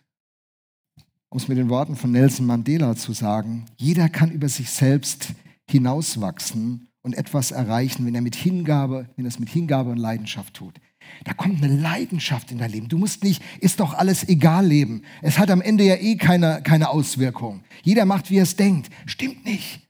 um 1.31 1.39
es 1.39 1.49
mit 1.49 1.57
den 1.57 1.71
Worten 1.71 1.97
von 1.97 2.13
Nelson 2.13 2.47
Mandela 2.47 2.97
zu 2.97 3.13
sagen, 3.13 3.65
jeder 3.77 4.09
kann 4.09 4.31
über 4.31 4.49
sich 4.49 4.71
selbst 4.71 5.29
hinauswachsen 5.69 6.89
und 7.07 7.15
etwas 7.15 7.53
erreichen, 7.53 8.05
wenn 8.05 8.17
er 8.17 8.21
mit 8.21 8.35
Hingabe, 8.35 9.09
wenn 9.15 9.25
er 9.25 9.29
es 9.29 9.39
mit 9.39 9.49
Hingabe 9.49 9.91
und 9.91 9.97
Leidenschaft 9.97 10.55
tut. 10.55 10.75
Da 11.23 11.35
kommt 11.35 11.63
eine 11.63 11.73
Leidenschaft 11.73 12.51
in 12.51 12.59
dein 12.59 12.73
Leben. 12.73 12.89
Du 12.89 12.99
musst 12.99 13.23
nicht, 13.23 13.41
ist 13.61 13.79
doch 13.79 13.95
alles 13.95 14.29
egal 14.29 14.67
leben. 14.67 15.03
Es 15.23 15.39
hat 15.39 15.53
am 15.53 15.61
Ende 15.61 15.85
ja 15.85 15.95
eh 15.95 16.17
keine, 16.17 16.63
keine 16.65 16.89
Auswirkung. 16.89 17.63
Jeder 17.85 18.07
macht, 18.07 18.29
wie 18.29 18.39
er 18.39 18.43
es 18.43 18.57
denkt. 18.57 18.91
Stimmt 19.07 19.45
nicht. 19.45 19.89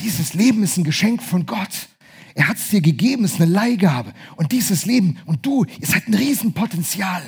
Dieses 0.00 0.34
Leben 0.34 0.64
ist 0.64 0.76
ein 0.76 0.82
Geschenk 0.82 1.22
von 1.22 1.46
Gott. 1.46 1.88
Er 2.34 2.48
hat 2.48 2.56
es 2.56 2.70
dir 2.70 2.80
gegeben, 2.80 3.24
es 3.24 3.34
ist 3.34 3.40
eine 3.40 3.52
Leihgabe. 3.52 4.12
Und 4.34 4.50
dieses 4.50 4.86
Leben 4.86 5.18
und 5.26 5.46
du, 5.46 5.66
es 5.80 5.94
hat 5.94 6.08
ein 6.08 6.14
Riesenpotenzial. 6.14 7.22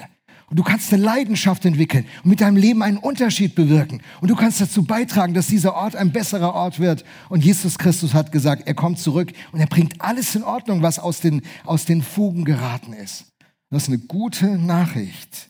Und 0.53 0.59
du 0.59 0.65
kannst 0.65 0.93
eine 0.93 1.03
Leidenschaft 1.03 1.65
entwickeln 1.65 2.05
und 2.23 2.29
mit 2.29 2.43
deinem 2.43 2.57
Leben 2.57 2.83
einen 2.83 2.99
Unterschied 2.99 3.55
bewirken. 3.55 4.03
Und 4.21 4.29
du 4.29 4.37
kannst 4.37 4.61
dazu 4.61 4.85
beitragen, 4.85 5.33
dass 5.33 5.47
dieser 5.47 5.75
Ort 5.75 5.97
ein 5.97 6.13
besserer 6.13 6.53
Ort 6.53 6.79
wird. 6.79 7.07
Und 7.31 7.43
Jesus 7.43 7.79
Christus 7.79 8.13
hat 8.13 8.33
gesagt, 8.33 8.65
er 8.67 8.75
kommt 8.75 8.99
zurück 8.99 9.33
und 9.53 9.61
er 9.61 9.67
bringt 9.67 10.03
alles 10.03 10.35
in 10.35 10.43
Ordnung, 10.43 10.83
was 10.83 10.99
aus 10.99 11.23
den, 11.23 11.41
aus 11.65 11.87
den 11.87 12.03
Fugen 12.03 12.45
geraten 12.45 12.93
ist. 12.93 13.33
Das 13.71 13.85
ist 13.85 13.89
eine 13.89 14.01
gute 14.01 14.59
Nachricht. 14.59 15.49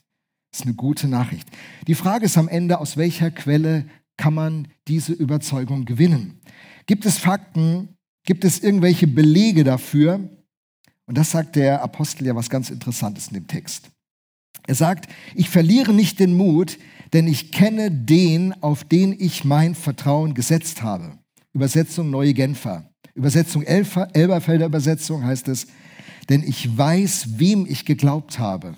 Das 0.53 0.61
ist 0.61 0.67
eine 0.67 0.75
gute 0.75 1.09
Nachricht. 1.09 1.49
Die 1.89 1.97
Frage 1.97 2.27
ist 2.27 2.39
am 2.39 2.47
Ende, 2.47 2.79
aus 2.79 2.97
welcher 2.97 3.33
Quelle 3.33 3.87
kann 4.17 4.35
man 4.35 4.69
diese 4.87 5.15
Überzeugung 5.15 5.85
gewinnen? 5.85 6.41
Gibt 6.87 7.07
es 7.07 7.19
Fakten? 7.19 7.97
Gibt 8.25 8.45
es 8.45 8.61
irgendwelche 8.61 9.09
Belege 9.09 9.65
dafür? 9.65 10.31
Und 11.07 11.19
das 11.19 11.33
sagt 11.33 11.57
der 11.57 11.83
Apostel 11.83 12.25
ja 12.25 12.37
was 12.37 12.49
ganz 12.49 12.71
Interessantes 12.71 13.27
in 13.27 13.35
dem 13.35 13.49
Text. 13.49 13.92
Er 14.67 14.75
sagt, 14.75 15.13
ich 15.35 15.49
verliere 15.49 15.93
nicht 15.93 16.21
den 16.21 16.37
Mut, 16.37 16.79
denn 17.13 17.27
ich 17.27 17.53
kenne 17.53 17.91
den, 17.91 18.53
auf 18.63 18.85
den 18.85 19.15
ich 19.19 19.45
mein 19.45 19.75
Vertrauen 19.75 20.35
gesetzt 20.35 20.83
habe. 20.83 21.19
Übersetzung 21.53 22.11
Neue 22.11 22.33
Genfer. 22.33 22.91
Übersetzung 23.15 23.63
Elfer, 23.63 24.09
Elberfelder 24.15 24.67
Übersetzung 24.67 25.23
heißt 25.25 25.49
es, 25.49 25.67
denn 26.29 26.43
ich 26.43 26.77
weiß, 26.77 27.39
wem 27.39 27.67
ich 27.67 27.85
geglaubt 27.85 28.39
habe. 28.39 28.75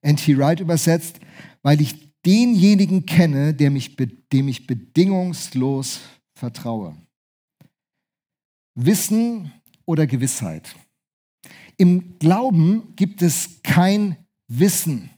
N.T. 0.00 0.38
Wright 0.38 0.60
übersetzt, 0.60 1.20
weil 1.62 1.80
ich 1.80 2.12
denjenigen 2.24 3.04
kenne, 3.04 3.52
der 3.52 3.70
mich, 3.70 3.96
dem 4.32 4.48
ich 4.48 4.66
bedingungslos 4.66 6.00
vertraue. 6.34 6.96
Wissen 8.74 9.52
oder 9.84 10.06
Gewissheit. 10.06 10.74
Im 11.76 12.18
Glauben 12.18 12.94
gibt 12.96 13.22
es 13.22 13.62
kein 13.62 14.16
Wissen. 14.58 15.10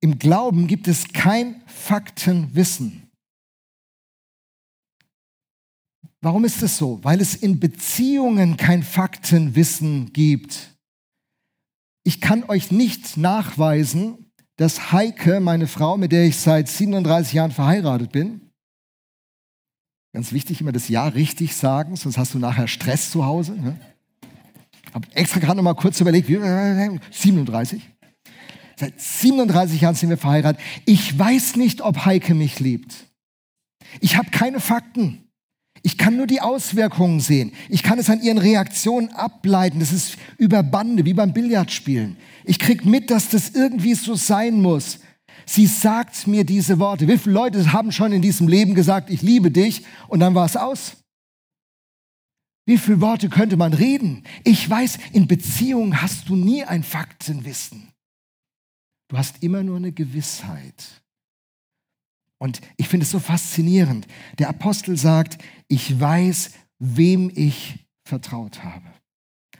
Im 0.00 0.18
Glauben 0.18 0.66
gibt 0.66 0.86
es 0.88 1.12
kein 1.12 1.62
Faktenwissen. 1.66 3.10
Warum 6.20 6.44
ist 6.44 6.62
es 6.62 6.76
so? 6.78 7.02
Weil 7.02 7.20
es 7.20 7.34
in 7.34 7.60
Beziehungen 7.60 8.56
kein 8.56 8.82
Faktenwissen 8.82 10.12
gibt. 10.12 10.74
Ich 12.02 12.20
kann 12.20 12.44
euch 12.44 12.70
nicht 12.70 13.16
nachweisen, 13.16 14.30
dass 14.56 14.92
Heike, 14.92 15.40
meine 15.40 15.66
Frau, 15.66 15.96
mit 15.96 16.12
der 16.12 16.26
ich 16.26 16.36
seit 16.38 16.68
37 16.68 17.34
Jahren 17.34 17.50
verheiratet 17.50 18.12
bin, 18.12 18.44
Ganz 20.14 20.30
wichtig, 20.30 20.60
immer 20.60 20.70
das 20.70 20.86
Ja 20.86 21.08
richtig 21.08 21.56
sagen, 21.56 21.96
sonst 21.96 22.18
hast 22.18 22.34
du 22.34 22.38
nachher 22.38 22.68
Stress 22.68 23.10
zu 23.10 23.26
Hause. 23.26 23.54
Ne? 23.60 23.76
Habe 24.94 25.08
extra 25.14 25.40
gerade 25.40 25.56
noch 25.56 25.64
mal 25.64 25.74
kurz 25.74 26.00
überlegt, 26.00 26.28
wie, 26.28 26.38
37. 27.10 27.82
Seit 28.76 29.00
37 29.00 29.80
Jahren 29.80 29.94
sind 29.96 30.08
wir 30.08 30.16
verheiratet. 30.16 30.62
Ich 30.84 31.18
weiß 31.18 31.56
nicht, 31.56 31.80
ob 31.80 32.04
Heike 32.04 32.34
mich 32.34 32.60
liebt. 32.60 32.94
Ich 34.00 34.16
habe 34.16 34.30
keine 34.30 34.60
Fakten. 34.60 35.24
Ich 35.82 35.98
kann 35.98 36.16
nur 36.16 36.26
die 36.26 36.40
Auswirkungen 36.40 37.20
sehen. 37.20 37.52
Ich 37.68 37.82
kann 37.82 37.98
es 37.98 38.08
an 38.08 38.22
ihren 38.22 38.38
Reaktionen 38.38 39.10
ableiten. 39.10 39.80
Das 39.80 39.92
ist 39.92 40.16
über 40.38 40.62
Bande, 40.62 41.04
wie 41.04 41.12
beim 41.12 41.32
Billardspielen. 41.32 42.16
Ich 42.44 42.58
krieg 42.58 42.84
mit, 42.84 43.10
dass 43.10 43.28
das 43.28 43.50
irgendwie 43.50 43.94
so 43.94 44.14
sein 44.14 44.62
muss. 44.62 45.00
Sie 45.44 45.66
sagt 45.66 46.26
mir 46.26 46.44
diese 46.44 46.78
Worte. 46.78 47.06
Wie 47.06 47.18
viele 47.18 47.34
Leute 47.34 47.72
haben 47.72 47.92
schon 47.92 48.12
in 48.12 48.22
diesem 48.22 48.48
Leben 48.48 48.74
gesagt, 48.74 49.10
ich 49.10 49.22
liebe 49.22 49.50
dich 49.50 49.82
und 50.08 50.20
dann 50.20 50.34
war 50.34 50.46
es 50.46 50.56
aus? 50.56 51.03
Wie 52.66 52.78
viele 52.78 53.00
Worte 53.00 53.28
könnte 53.28 53.56
man 53.56 53.74
reden? 53.74 54.24
Ich 54.42 54.68
weiß, 54.68 54.98
in 55.12 55.26
Beziehungen 55.26 56.00
hast 56.00 56.28
du 56.28 56.36
nie 56.36 56.64
ein 56.64 56.82
Faktenwissen. 56.82 57.92
Du 59.08 59.18
hast 59.18 59.42
immer 59.42 59.62
nur 59.62 59.76
eine 59.76 59.92
Gewissheit. 59.92 61.02
Und 62.38 62.60
ich 62.76 62.88
finde 62.88 63.04
es 63.04 63.10
so 63.10 63.20
faszinierend. 63.20 64.06
Der 64.38 64.48
Apostel 64.48 64.96
sagt, 64.96 65.38
ich 65.68 65.98
weiß, 66.00 66.52
wem 66.78 67.30
ich 67.34 67.86
vertraut 68.04 68.64
habe. 68.64 68.84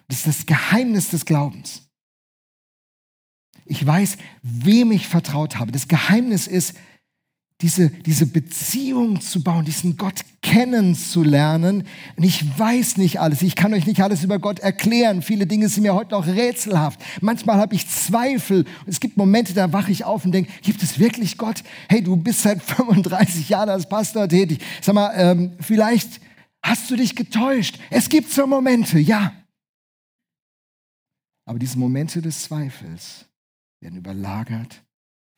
Das 0.09 0.19
ist 0.19 0.27
das 0.27 0.47
Geheimnis 0.47 1.11
des 1.11 1.25
Glaubens. 1.25 1.89
Ich 3.67 3.85
weiß, 3.85 4.19
wem 4.43 4.93
ich 4.93 5.09
vertraut 5.09 5.57
habe. 5.57 5.73
Das 5.73 5.89
Geheimnis 5.89 6.47
ist, 6.47 6.75
diese, 7.61 7.89
diese 7.89 8.27
Beziehung 8.27 9.21
zu 9.21 9.43
bauen, 9.43 9.65
diesen 9.65 9.97
Gott 9.97 10.21
kennenzulernen. 10.43 11.85
Und 12.17 12.25
ich 12.25 12.59
weiß 12.59 12.97
nicht 12.97 13.21
alles, 13.21 13.43
ich 13.43 13.55
kann 13.55 13.73
euch 13.73 13.87
nicht 13.87 14.03
alles 14.03 14.25
über 14.25 14.39
Gott 14.39 14.59
erklären. 14.59 15.23
Viele 15.23 15.47
Dinge 15.47 15.69
sind 15.69 15.85
mir 15.85 15.95
heute 15.95 16.13
noch 16.13 16.27
rätselhaft. 16.27 17.01
Manchmal 17.21 17.59
habe 17.59 17.75
ich 17.75 17.89
Zweifel. 17.89 18.65
Es 18.87 19.01
gibt 19.01 19.17
Momente, 19.17 19.55
da 19.55 19.73
wache 19.73 19.93
ich 19.93 20.05
auf 20.05 20.25
und 20.25 20.33
denke, 20.33 20.53
gibt 20.63 20.83
es 20.83 20.99
wirklich 20.99 21.39
Gott? 21.39 21.63
Hey, 21.89 22.03
du 22.03 22.17
bist 22.17 22.43
seit 22.43 22.63
35 22.63 23.49
Jahren 23.49 23.69
als 23.69 23.89
Pastor 23.89 24.29
tätig. 24.29 24.61
Sag 24.83 24.95
mal, 24.95 25.13
ähm, 25.17 25.53
vielleicht 25.61 26.21
hast 26.63 26.91
du 26.91 26.97
dich 26.97 27.15
getäuscht. 27.15 27.79
Es 27.89 28.09
gibt 28.09 28.31
so 28.31 28.47
Momente, 28.47 28.99
ja. 28.99 29.33
Aber 31.47 31.59
diese 31.59 31.79
Momente 31.79 32.21
des 32.21 32.43
Zweifels 32.43 33.27
werden 33.81 33.99
überlagert 33.99 34.83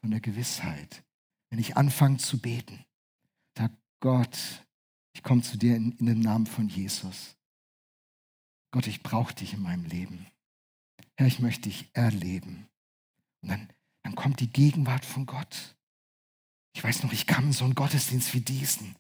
von 0.00 0.10
der 0.10 0.20
Gewissheit 0.20 1.02
wenn 1.50 1.58
ich 1.58 1.76
anfange 1.76 2.18
zu 2.18 2.38
beten. 2.38 2.84
Sag 3.56 3.72
Gott, 4.00 4.66
ich 5.12 5.22
komme 5.22 5.42
zu 5.42 5.56
dir 5.56 5.76
in, 5.76 5.92
in 5.92 6.06
dem 6.06 6.20
Namen 6.20 6.46
von 6.46 6.68
Jesus. 6.68 7.36
Gott, 8.70 8.86
ich 8.86 9.02
brauche 9.02 9.34
dich 9.34 9.54
in 9.54 9.62
meinem 9.62 9.84
Leben. 9.84 10.26
Herr, 11.16 11.26
ich 11.26 11.38
möchte 11.38 11.68
dich 11.68 11.88
erleben. 11.94 12.68
Und 13.42 13.50
dann, 13.50 13.68
dann 14.02 14.14
kommt 14.14 14.40
die 14.40 14.52
Gegenwart 14.52 15.04
von 15.04 15.24
Gott. 15.24 15.76
Ich 16.74 16.84
weiß 16.84 17.02
noch, 17.02 17.12
ich 17.12 17.26
kam 17.26 17.46
in 17.46 17.52
so 17.52 17.64
einen 17.64 17.74
Gottesdienst 17.74 18.34
wie 18.34 18.40
diesen 18.40 18.96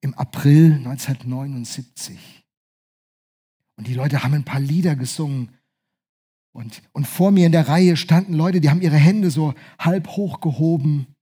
im 0.00 0.14
April 0.14 0.74
1979. 0.74 2.46
Und 3.76 3.86
die 3.86 3.94
Leute 3.94 4.22
haben 4.22 4.34
ein 4.34 4.44
paar 4.44 4.60
Lieder 4.60 4.96
gesungen. 4.96 5.56
Und, 6.52 6.82
und 6.92 7.06
vor 7.06 7.30
mir 7.30 7.46
in 7.46 7.52
der 7.52 7.68
Reihe 7.68 7.96
standen 7.96 8.34
Leute, 8.34 8.60
die 8.60 8.70
haben 8.70 8.82
ihre 8.82 8.96
Hände 8.96 9.30
so 9.30 9.54
halb 9.78 10.08
hochgehoben. 10.08 11.14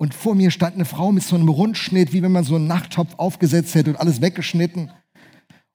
Und 0.00 0.14
vor 0.14 0.34
mir 0.34 0.50
stand 0.50 0.76
eine 0.76 0.86
Frau 0.86 1.12
mit 1.12 1.22
so 1.22 1.36
einem 1.36 1.50
Rundschnitt, 1.50 2.14
wie 2.14 2.22
wenn 2.22 2.32
man 2.32 2.42
so 2.42 2.56
einen 2.56 2.66
Nachttopf 2.66 3.16
aufgesetzt 3.18 3.74
hätte 3.74 3.90
und 3.90 3.96
alles 3.96 4.22
weggeschnitten. 4.22 4.90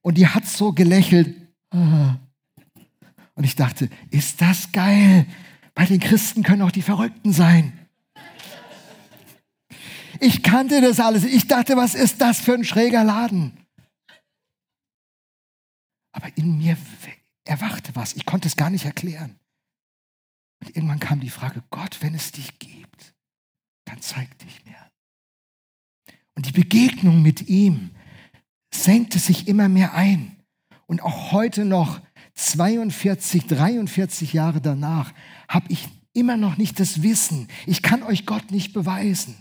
Und 0.02 0.18
die 0.18 0.26
hat 0.26 0.48
so 0.48 0.74
gelächelt. 0.74 1.48
Und 1.70 3.44
ich 3.44 3.56
dachte, 3.56 3.88
ist 4.10 4.42
das 4.42 4.72
geil? 4.72 5.28
Bei 5.76 5.86
den 5.86 6.00
Christen 6.00 6.42
können 6.42 6.64
auch 6.64 6.72
die 6.72 6.82
Verrückten 6.82 7.34
sein. 7.34 7.88
Ich 10.20 10.42
kannte 10.42 10.82
das 10.82 11.00
alles. 11.00 11.24
Ich 11.24 11.48
dachte, 11.48 11.78
was 11.78 11.94
ist 11.94 12.20
das 12.20 12.40
für 12.40 12.56
ein 12.56 12.64
schräger 12.64 13.04
Laden? 13.04 13.56
Aber 16.14 16.36
in 16.36 16.58
mir 16.58 16.76
erwachte 17.44 17.96
was. 17.96 18.16
Ich 18.16 18.26
konnte 18.26 18.48
es 18.48 18.56
gar 18.56 18.72
nicht 18.72 18.86
erklären. 18.86 19.38
Und 20.64 20.76
irgendwann 20.76 21.00
kam 21.00 21.20
die 21.20 21.30
Frage, 21.30 21.62
Gott, 21.70 22.00
wenn 22.02 22.16
es 22.16 22.32
dich 22.32 22.58
gibt, 22.58 23.15
dann 23.86 24.02
zeig 24.02 24.38
dich 24.40 24.66
mir. 24.66 24.76
Und 26.36 26.48
die 26.48 26.52
Begegnung 26.52 27.22
mit 27.22 27.48
ihm 27.48 27.92
senkte 28.74 29.20
sich 29.20 29.48
immer 29.48 29.70
mehr 29.70 29.94
ein. 29.94 30.36
Und 30.86 31.02
auch 31.02 31.32
heute 31.32 31.66
noch, 31.66 32.02
42, 32.36 33.48
43 33.48 34.34
Jahre 34.34 34.60
danach, 34.60 35.14
habe 35.48 35.68
ich 35.70 35.88
immer 36.14 36.38
noch 36.38 36.58
nicht 36.58 36.80
das 36.80 37.02
Wissen. 37.02 37.48
Ich 37.66 37.82
kann 37.82 38.04
euch 38.04 38.26
Gott 38.26 38.52
nicht 38.52 38.74
beweisen. 38.74 39.36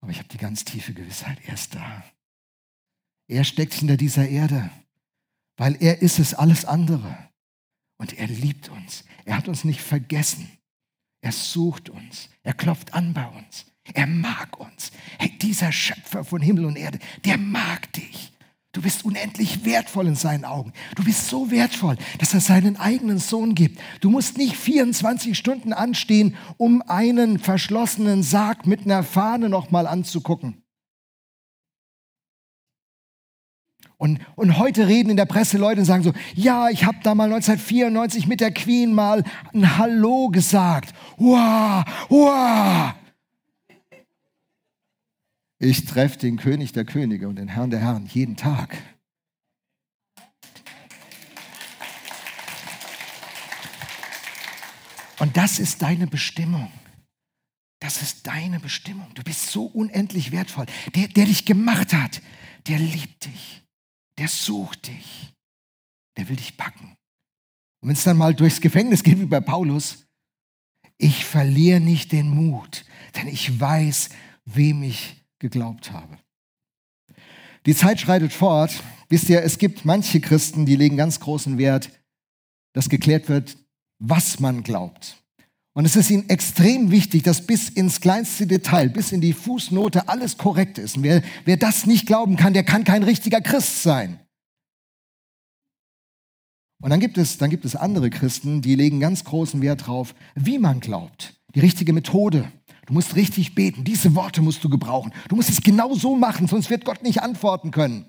Aber 0.00 0.12
ich 0.12 0.18
habe 0.18 0.28
die 0.28 0.38
ganz 0.38 0.64
tiefe 0.64 0.92
Gewissheit, 0.92 1.38
er 1.46 1.54
ist 1.54 1.74
da. 1.74 2.04
Er 3.26 3.44
steckt 3.44 3.74
hinter 3.74 3.96
dieser 3.96 4.28
Erde, 4.28 4.70
weil 5.56 5.76
er 5.80 6.02
ist 6.02 6.18
es 6.18 6.34
alles 6.34 6.64
andere. 6.64 7.16
Und 7.96 8.18
er 8.18 8.26
liebt 8.26 8.68
uns. 8.68 9.04
Er 9.24 9.36
hat 9.36 9.48
uns 9.48 9.64
nicht 9.64 9.80
vergessen. 9.80 10.50
Er 11.24 11.32
sucht 11.32 11.88
uns. 11.88 12.28
Er 12.42 12.52
klopft 12.52 12.92
an 12.92 13.14
bei 13.14 13.26
uns. 13.26 13.64
Er 13.94 14.06
mag 14.06 14.60
uns. 14.60 14.92
Hey, 15.18 15.32
dieser 15.40 15.72
Schöpfer 15.72 16.22
von 16.22 16.42
Himmel 16.42 16.66
und 16.66 16.76
Erde, 16.76 16.98
der 17.24 17.38
mag 17.38 17.90
dich. 17.94 18.30
Du 18.72 18.82
bist 18.82 19.06
unendlich 19.06 19.64
wertvoll 19.64 20.06
in 20.06 20.16
seinen 20.16 20.44
Augen. 20.44 20.74
Du 20.96 21.02
bist 21.02 21.28
so 21.28 21.50
wertvoll, 21.50 21.96
dass 22.18 22.34
er 22.34 22.40
seinen 22.40 22.76
eigenen 22.76 23.18
Sohn 23.18 23.54
gibt. 23.54 23.80
Du 24.02 24.10
musst 24.10 24.36
nicht 24.36 24.54
24 24.54 25.38
Stunden 25.38 25.72
anstehen, 25.72 26.36
um 26.58 26.82
einen 26.82 27.38
verschlossenen 27.38 28.22
Sarg 28.22 28.66
mit 28.66 28.84
einer 28.84 29.02
Fahne 29.02 29.48
nochmal 29.48 29.86
anzugucken. 29.86 30.63
Und, 34.04 34.20
und 34.36 34.58
heute 34.58 34.86
reden 34.86 35.08
in 35.08 35.16
der 35.16 35.24
Presse 35.24 35.56
Leute 35.56 35.80
und 35.80 35.86
sagen 35.86 36.02
so, 36.02 36.12
ja, 36.34 36.68
ich 36.68 36.84
habe 36.84 36.98
da 37.02 37.14
mal 37.14 37.24
1994 37.24 38.26
mit 38.26 38.42
der 38.42 38.52
Queen 38.52 38.92
mal 38.92 39.24
ein 39.54 39.78
Hallo 39.78 40.28
gesagt. 40.28 40.94
Wow, 41.16 41.82
wow. 42.10 42.92
Ich 45.58 45.86
treffe 45.86 46.18
den 46.18 46.36
König 46.36 46.72
der 46.72 46.84
Könige 46.84 47.28
und 47.28 47.36
den 47.36 47.48
Herrn 47.48 47.70
der 47.70 47.80
Herren 47.80 48.04
jeden 48.04 48.36
Tag. 48.36 48.76
Und 55.18 55.34
das 55.38 55.58
ist 55.58 55.80
deine 55.80 56.08
Bestimmung. 56.08 56.70
Das 57.80 58.02
ist 58.02 58.26
deine 58.26 58.60
Bestimmung. 58.60 59.06
Du 59.14 59.22
bist 59.22 59.50
so 59.50 59.64
unendlich 59.64 60.30
wertvoll. 60.30 60.66
Der, 60.94 61.08
der 61.08 61.24
dich 61.24 61.46
gemacht 61.46 61.94
hat, 61.94 62.20
der 62.66 62.78
liebt 62.78 63.24
dich 63.24 63.63
der 64.18 64.28
sucht 64.28 64.88
dich. 64.88 65.32
Der 66.16 66.28
will 66.28 66.36
dich 66.36 66.56
packen. 66.56 66.96
Und 67.80 67.88
wenn 67.88 67.96
es 67.96 68.04
dann 68.04 68.16
mal 68.16 68.34
durchs 68.34 68.60
Gefängnis 68.60 69.02
geht 69.02 69.18
wie 69.18 69.26
bei 69.26 69.40
Paulus, 69.40 70.06
ich 70.96 71.24
verliere 71.24 71.80
nicht 71.80 72.12
den 72.12 72.28
Mut, 72.28 72.84
denn 73.16 73.26
ich 73.26 73.60
weiß, 73.60 74.10
wem 74.44 74.82
ich 74.82 75.24
geglaubt 75.38 75.92
habe. 75.92 76.18
Die 77.66 77.74
Zeit 77.74 78.00
schreitet 78.00 78.32
fort. 78.32 78.82
Wisst 79.08 79.28
ihr, 79.28 79.42
es 79.42 79.58
gibt 79.58 79.84
manche 79.84 80.20
Christen, 80.20 80.66
die 80.66 80.76
legen 80.76 80.96
ganz 80.96 81.20
großen 81.20 81.58
Wert, 81.58 81.90
dass 82.72 82.88
geklärt 82.88 83.28
wird, 83.28 83.56
was 83.98 84.40
man 84.40 84.62
glaubt. 84.62 85.23
Und 85.76 85.86
es 85.86 85.96
ist 85.96 86.08
ihnen 86.10 86.28
extrem 86.28 86.92
wichtig, 86.92 87.24
dass 87.24 87.44
bis 87.44 87.68
ins 87.68 88.00
kleinste 88.00 88.46
Detail, 88.46 88.88
bis 88.88 89.10
in 89.10 89.20
die 89.20 89.32
Fußnote 89.32 90.08
alles 90.08 90.38
korrekt 90.38 90.78
ist. 90.78 90.96
Und 90.96 91.02
wer, 91.02 91.22
wer 91.44 91.56
das 91.56 91.84
nicht 91.84 92.06
glauben 92.06 92.36
kann, 92.36 92.54
der 92.54 92.62
kann 92.62 92.84
kein 92.84 93.02
richtiger 93.02 93.40
Christ 93.40 93.82
sein. 93.82 94.20
Und 96.80 96.90
dann 96.90 97.00
gibt 97.00 97.18
es, 97.18 97.38
dann 97.38 97.50
gibt 97.50 97.64
es 97.64 97.74
andere 97.74 98.10
Christen, 98.10 98.62
die 98.62 98.76
legen 98.76 99.00
ganz 99.00 99.24
großen 99.24 99.62
Wert 99.62 99.86
drauf, 99.86 100.14
wie 100.36 100.58
man 100.58 100.78
glaubt. 100.78 101.34
Die 101.54 101.60
richtige 101.60 101.92
Methode. 101.92 102.52
Du 102.86 102.92
musst 102.92 103.16
richtig 103.16 103.54
beten. 103.54 103.84
Diese 103.84 104.14
Worte 104.14 104.42
musst 104.42 104.62
du 104.62 104.68
gebrauchen. 104.68 105.12
Du 105.28 105.36
musst 105.36 105.48
es 105.48 105.62
genau 105.62 105.94
so 105.94 106.16
machen, 106.16 106.46
sonst 106.46 106.68
wird 106.70 106.84
Gott 106.84 107.02
nicht 107.02 107.22
antworten 107.22 107.70
können. 107.70 108.06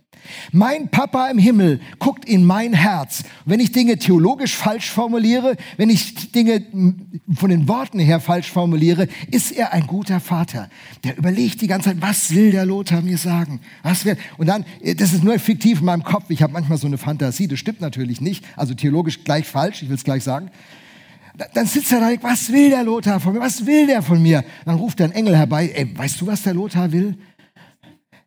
Mein 0.52 0.90
Papa 0.90 1.28
im 1.28 1.38
Himmel 1.38 1.80
guckt 2.00 2.26
in 2.26 2.46
mein 2.46 2.74
Herz. 2.74 3.24
Wenn 3.46 3.60
ich 3.60 3.72
Dinge 3.72 3.98
theologisch 3.98 4.56
falsch 4.56 4.90
formuliere, 4.90 5.56
wenn 5.78 5.90
ich 5.90 6.32
Dinge 6.32 6.66
von 7.34 7.50
den 7.50 7.68
Worten 7.68 8.00
her 8.00 8.20
falsch 8.20 8.52
formuliere, 8.52 9.08
ist 9.32 9.52
er 9.52 9.72
ein 9.72 9.88
guter 9.88 10.20
Vater. 10.20 10.70
Der 11.04 11.18
überlegt 11.18 11.62
die 11.62 11.68
ganze 11.68 11.90
Zeit, 11.90 12.02
was 12.02 12.34
will 12.34 12.52
der 12.52 12.66
Lothar 12.66 13.02
mir 13.02 13.18
sagen? 13.18 13.62
Was 13.84 14.04
wird? 14.04 14.20
Und 14.38 14.48
dann, 14.48 14.66
das 14.98 15.14
ist 15.14 15.24
nur 15.24 15.38
fiktiv 15.38 15.80
in 15.80 15.86
meinem 15.86 16.04
Kopf. 16.04 16.26
Ich 16.30 16.42
habe 16.42 16.54
manchmal 16.54 16.78
so 16.78 16.88
eine 16.88 16.98
Fantasie. 16.98 17.48
Das 17.48 17.60
stimmt 17.60 17.82
natürlich 17.82 18.20
nicht. 18.20 18.44
Also 18.56 18.74
theologisch 18.74 19.24
gleich 19.24 19.46
falsch. 19.46 19.84
Ich 19.84 19.90
will 19.90 19.96
es 19.96 20.04
gleich 20.04 20.24
sagen. 20.24 20.50
Dann 21.54 21.66
sitzt 21.66 21.92
er 21.92 22.00
da, 22.00 22.24
was 22.24 22.52
will 22.52 22.70
der 22.70 22.84
Lothar 22.84 23.20
von 23.20 23.34
mir? 23.34 23.40
Was 23.40 23.66
will 23.66 23.88
der 23.88 24.02
von 24.02 24.22
mir? 24.22 24.44
Dann 24.64 24.76
ruft 24.76 25.02
ein 25.02 25.12
Engel 25.12 25.36
herbei, 25.36 25.72
ey, 25.74 25.98
weißt 25.98 26.22
du, 26.22 26.28
was 26.28 26.44
der 26.44 26.54
Lothar 26.54 26.92
will? 26.92 27.18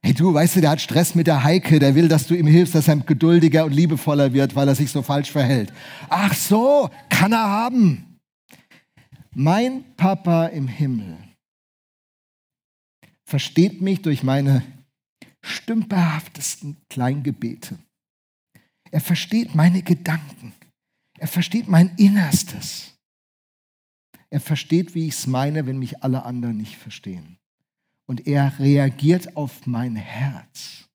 hey 0.02 0.14
du, 0.14 0.32
weißt 0.32 0.56
du, 0.56 0.60
der 0.60 0.70
hat 0.70 0.80
Stress 0.80 1.14
mit 1.14 1.26
der 1.26 1.44
Heike, 1.44 1.78
der 1.78 1.94
will, 1.94 2.08
dass 2.08 2.26
du 2.26 2.34
ihm 2.34 2.46
hilfst, 2.46 2.74
dass 2.74 2.88
er 2.88 2.96
geduldiger 2.96 3.64
und 3.64 3.72
liebevoller 3.72 4.32
wird, 4.32 4.54
weil 4.54 4.68
er 4.68 4.74
sich 4.74 4.90
so 4.90 5.02
falsch 5.02 5.30
verhält. 5.30 5.72
Ach 6.08 6.34
so, 6.34 6.88
kann 7.08 7.32
er 7.32 7.46
haben. 7.46 8.18
Mein 9.34 9.84
Papa 9.96 10.46
im 10.46 10.66
Himmel 10.66 11.16
versteht 13.24 13.82
mich 13.82 14.00
durch 14.00 14.22
meine 14.22 14.62
stümperhaftesten 15.42 16.78
Kleingebete. 16.88 17.78
Er 18.90 19.00
versteht 19.00 19.54
meine 19.54 19.82
Gedanken. 19.82 20.54
Er 21.18 21.28
versteht 21.28 21.68
mein 21.68 21.94
Innerstes. 21.96 22.97
Er 24.30 24.40
versteht, 24.40 24.94
wie 24.94 25.06
ich 25.06 25.14
es 25.14 25.26
meine, 25.26 25.66
wenn 25.66 25.78
mich 25.78 26.02
alle 26.02 26.24
anderen 26.24 26.56
nicht 26.56 26.76
verstehen. 26.76 27.38
Und 28.06 28.26
er 28.26 28.58
reagiert 28.58 29.36
auf 29.36 29.66
mein 29.66 29.96
Herz, 29.96 30.88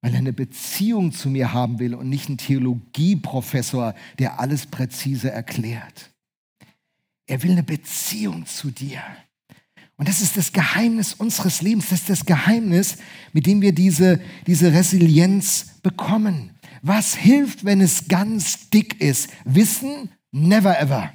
weil 0.00 0.12
er 0.12 0.18
eine 0.18 0.32
Beziehung 0.32 1.12
zu 1.12 1.30
mir 1.30 1.52
haben 1.52 1.78
will 1.78 1.94
und 1.94 2.08
nicht 2.08 2.28
ein 2.28 2.38
Theologieprofessor, 2.38 3.94
der 4.18 4.40
alles 4.40 4.66
präzise 4.66 5.30
erklärt. 5.30 6.12
Er 7.26 7.42
will 7.42 7.52
eine 7.52 7.62
Beziehung 7.62 8.46
zu 8.46 8.70
dir. 8.70 9.02
Und 9.96 10.08
das 10.08 10.20
ist 10.20 10.36
das 10.36 10.52
Geheimnis 10.52 11.14
unseres 11.14 11.62
Lebens. 11.62 11.88
Das 11.88 12.00
ist 12.00 12.10
das 12.10 12.26
Geheimnis, 12.26 12.98
mit 13.32 13.46
dem 13.46 13.62
wir 13.62 13.72
diese, 13.72 14.20
diese 14.46 14.72
Resilienz 14.72 15.78
bekommen. 15.82 16.50
Was 16.82 17.14
hilft, 17.14 17.64
wenn 17.64 17.80
es 17.80 18.06
ganz 18.08 18.68
dick 18.70 19.00
ist? 19.00 19.30
Wissen? 19.44 20.10
Never 20.32 20.78
ever. 20.78 21.12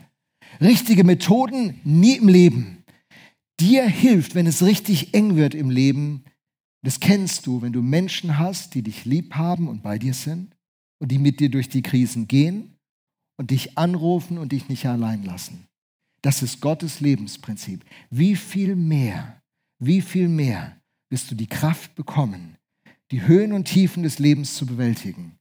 Richtige 0.62 1.04
Methoden? 1.04 1.80
Nie 1.84 2.18
im 2.18 2.28
Leben. 2.28 2.84
Dir 3.60 3.84
hilft, 3.88 4.36
wenn 4.36 4.46
es 4.46 4.64
richtig 4.64 5.16
eng 5.16 5.36
wird 5.36 5.56
im 5.56 5.72
Leben. 5.72 6.24
Das 6.84 7.00
kennst 7.00 7.48
du, 7.48 7.64
wenn 7.64 7.74
du 7.74 7.82
Menschen 7.82 8.38
hast, 8.38 8.76
die 8.76 8.84
dich 8.84 9.06
lieb 9.06 9.34
haben 9.34 9.68
und 9.68 9.82
bei 9.82 9.98
dir 9.98 10.14
sind 10.14 10.56
und 11.00 11.12
die 11.12 11.18
mit 11.18 11.40
dir 11.40 11.50
durch 11.50 11.68
die 11.68 11.82
Krisen 11.82 12.28
gehen 12.28 12.78
und 13.38 13.50
dich 13.50 13.78
anrufen 13.78 14.38
und 14.38 14.52
dich 14.52 14.70
nicht 14.70 14.86
allein 14.86 15.24
lassen. 15.24 15.68
Das 16.22 16.44
ist 16.44 16.62
Gottes 16.62 17.00
Lebensprinzip. 17.00 17.84
Wie 18.12 18.36
viel 18.36 18.76
mehr, 18.76 19.42
wie 19.80 20.02
viel 20.02 20.28
mehr 20.28 20.80
wirst 21.10 21.32
du 21.32 21.36
die 21.36 21.48
Kraft 21.48 21.96
bekommen, 21.96 22.58
die 23.10 23.24
Höhen 23.24 23.52
und 23.52 23.66
Tiefen 23.66 24.04
des 24.04 24.20
Lebens 24.20 24.56
zu 24.56 24.68
bewältigen, 24.68 25.40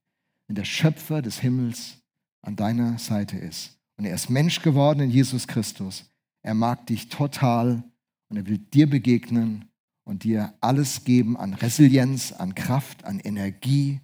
wenn 0.48 0.56
der 0.56 0.64
Schöpfer 0.64 1.20
des 1.20 1.40
Himmels 1.40 1.98
an 2.42 2.56
deiner 2.56 2.98
Seite 2.98 3.36
ist. 3.36 3.79
Und 4.00 4.06
er 4.06 4.14
ist 4.14 4.30
Mensch 4.30 4.62
geworden 4.62 5.00
in 5.00 5.10
Jesus 5.10 5.46
Christus. 5.46 6.06
Er 6.42 6.54
mag 6.54 6.86
dich 6.86 7.10
total 7.10 7.84
und 8.30 8.38
er 8.38 8.46
will 8.46 8.56
dir 8.56 8.88
begegnen 8.88 9.66
und 10.04 10.24
dir 10.24 10.54
alles 10.62 11.04
geben 11.04 11.36
an 11.36 11.52
Resilienz, 11.52 12.32
an 12.32 12.54
Kraft, 12.54 13.04
an 13.04 13.20
Energie, 13.20 14.00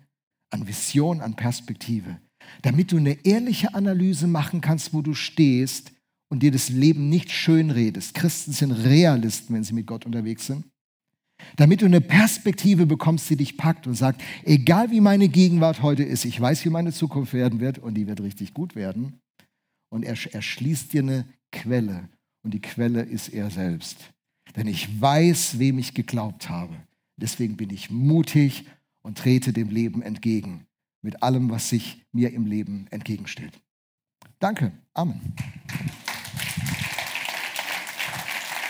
an 0.50 0.68
Vision, 0.68 1.22
an 1.22 1.34
Perspektive, 1.34 2.20
damit 2.60 2.92
du 2.92 2.98
eine 2.98 3.24
ehrliche 3.24 3.74
Analyse 3.74 4.26
machen 4.26 4.60
kannst, 4.60 4.92
wo 4.92 5.00
du 5.00 5.14
stehst 5.14 5.92
und 6.28 6.42
dir 6.42 6.50
das 6.50 6.68
Leben 6.68 7.08
nicht 7.08 7.32
schön 7.32 7.70
redest. 7.70 8.12
Christen 8.12 8.52
sind 8.52 8.72
Realisten, 8.72 9.54
wenn 9.54 9.64
sie 9.64 9.72
mit 9.72 9.86
Gott 9.86 10.04
unterwegs 10.04 10.46
sind. 10.46 10.66
Damit 11.56 11.80
du 11.80 11.86
eine 11.86 12.02
Perspektive 12.02 12.84
bekommst, 12.84 13.30
die 13.30 13.36
dich 13.36 13.56
packt 13.56 13.86
und 13.86 13.94
sagt, 13.94 14.20
egal 14.44 14.90
wie 14.90 15.00
meine 15.00 15.30
Gegenwart 15.30 15.80
heute 15.80 16.02
ist, 16.02 16.26
ich 16.26 16.38
weiß, 16.38 16.66
wie 16.66 16.70
meine 16.70 16.92
Zukunft 16.92 17.32
werden 17.32 17.60
wird 17.60 17.78
und 17.78 17.94
die 17.94 18.06
wird 18.06 18.20
richtig 18.20 18.52
gut 18.52 18.76
werden. 18.76 19.22
Und 19.96 20.02
er 20.02 20.14
erschließt 20.30 20.92
dir 20.92 21.00
eine 21.00 21.24
Quelle 21.52 22.10
und 22.42 22.52
die 22.52 22.60
Quelle 22.60 23.00
ist 23.00 23.30
er 23.30 23.48
selbst. 23.48 24.12
Denn 24.54 24.66
ich 24.66 25.00
weiß, 25.00 25.58
wem 25.58 25.78
ich 25.78 25.94
geglaubt 25.94 26.50
habe. 26.50 26.76
Deswegen 27.16 27.56
bin 27.56 27.70
ich 27.70 27.88
mutig 27.88 28.66
und 29.00 29.16
trete 29.16 29.54
dem 29.54 29.70
Leben 29.70 30.02
entgegen 30.02 30.66
mit 31.00 31.22
allem, 31.22 31.48
was 31.48 31.70
sich 31.70 32.04
mir 32.12 32.30
im 32.34 32.44
Leben 32.44 32.86
entgegenstellt. 32.90 33.58
Danke. 34.38 34.70
Amen. 34.92 35.32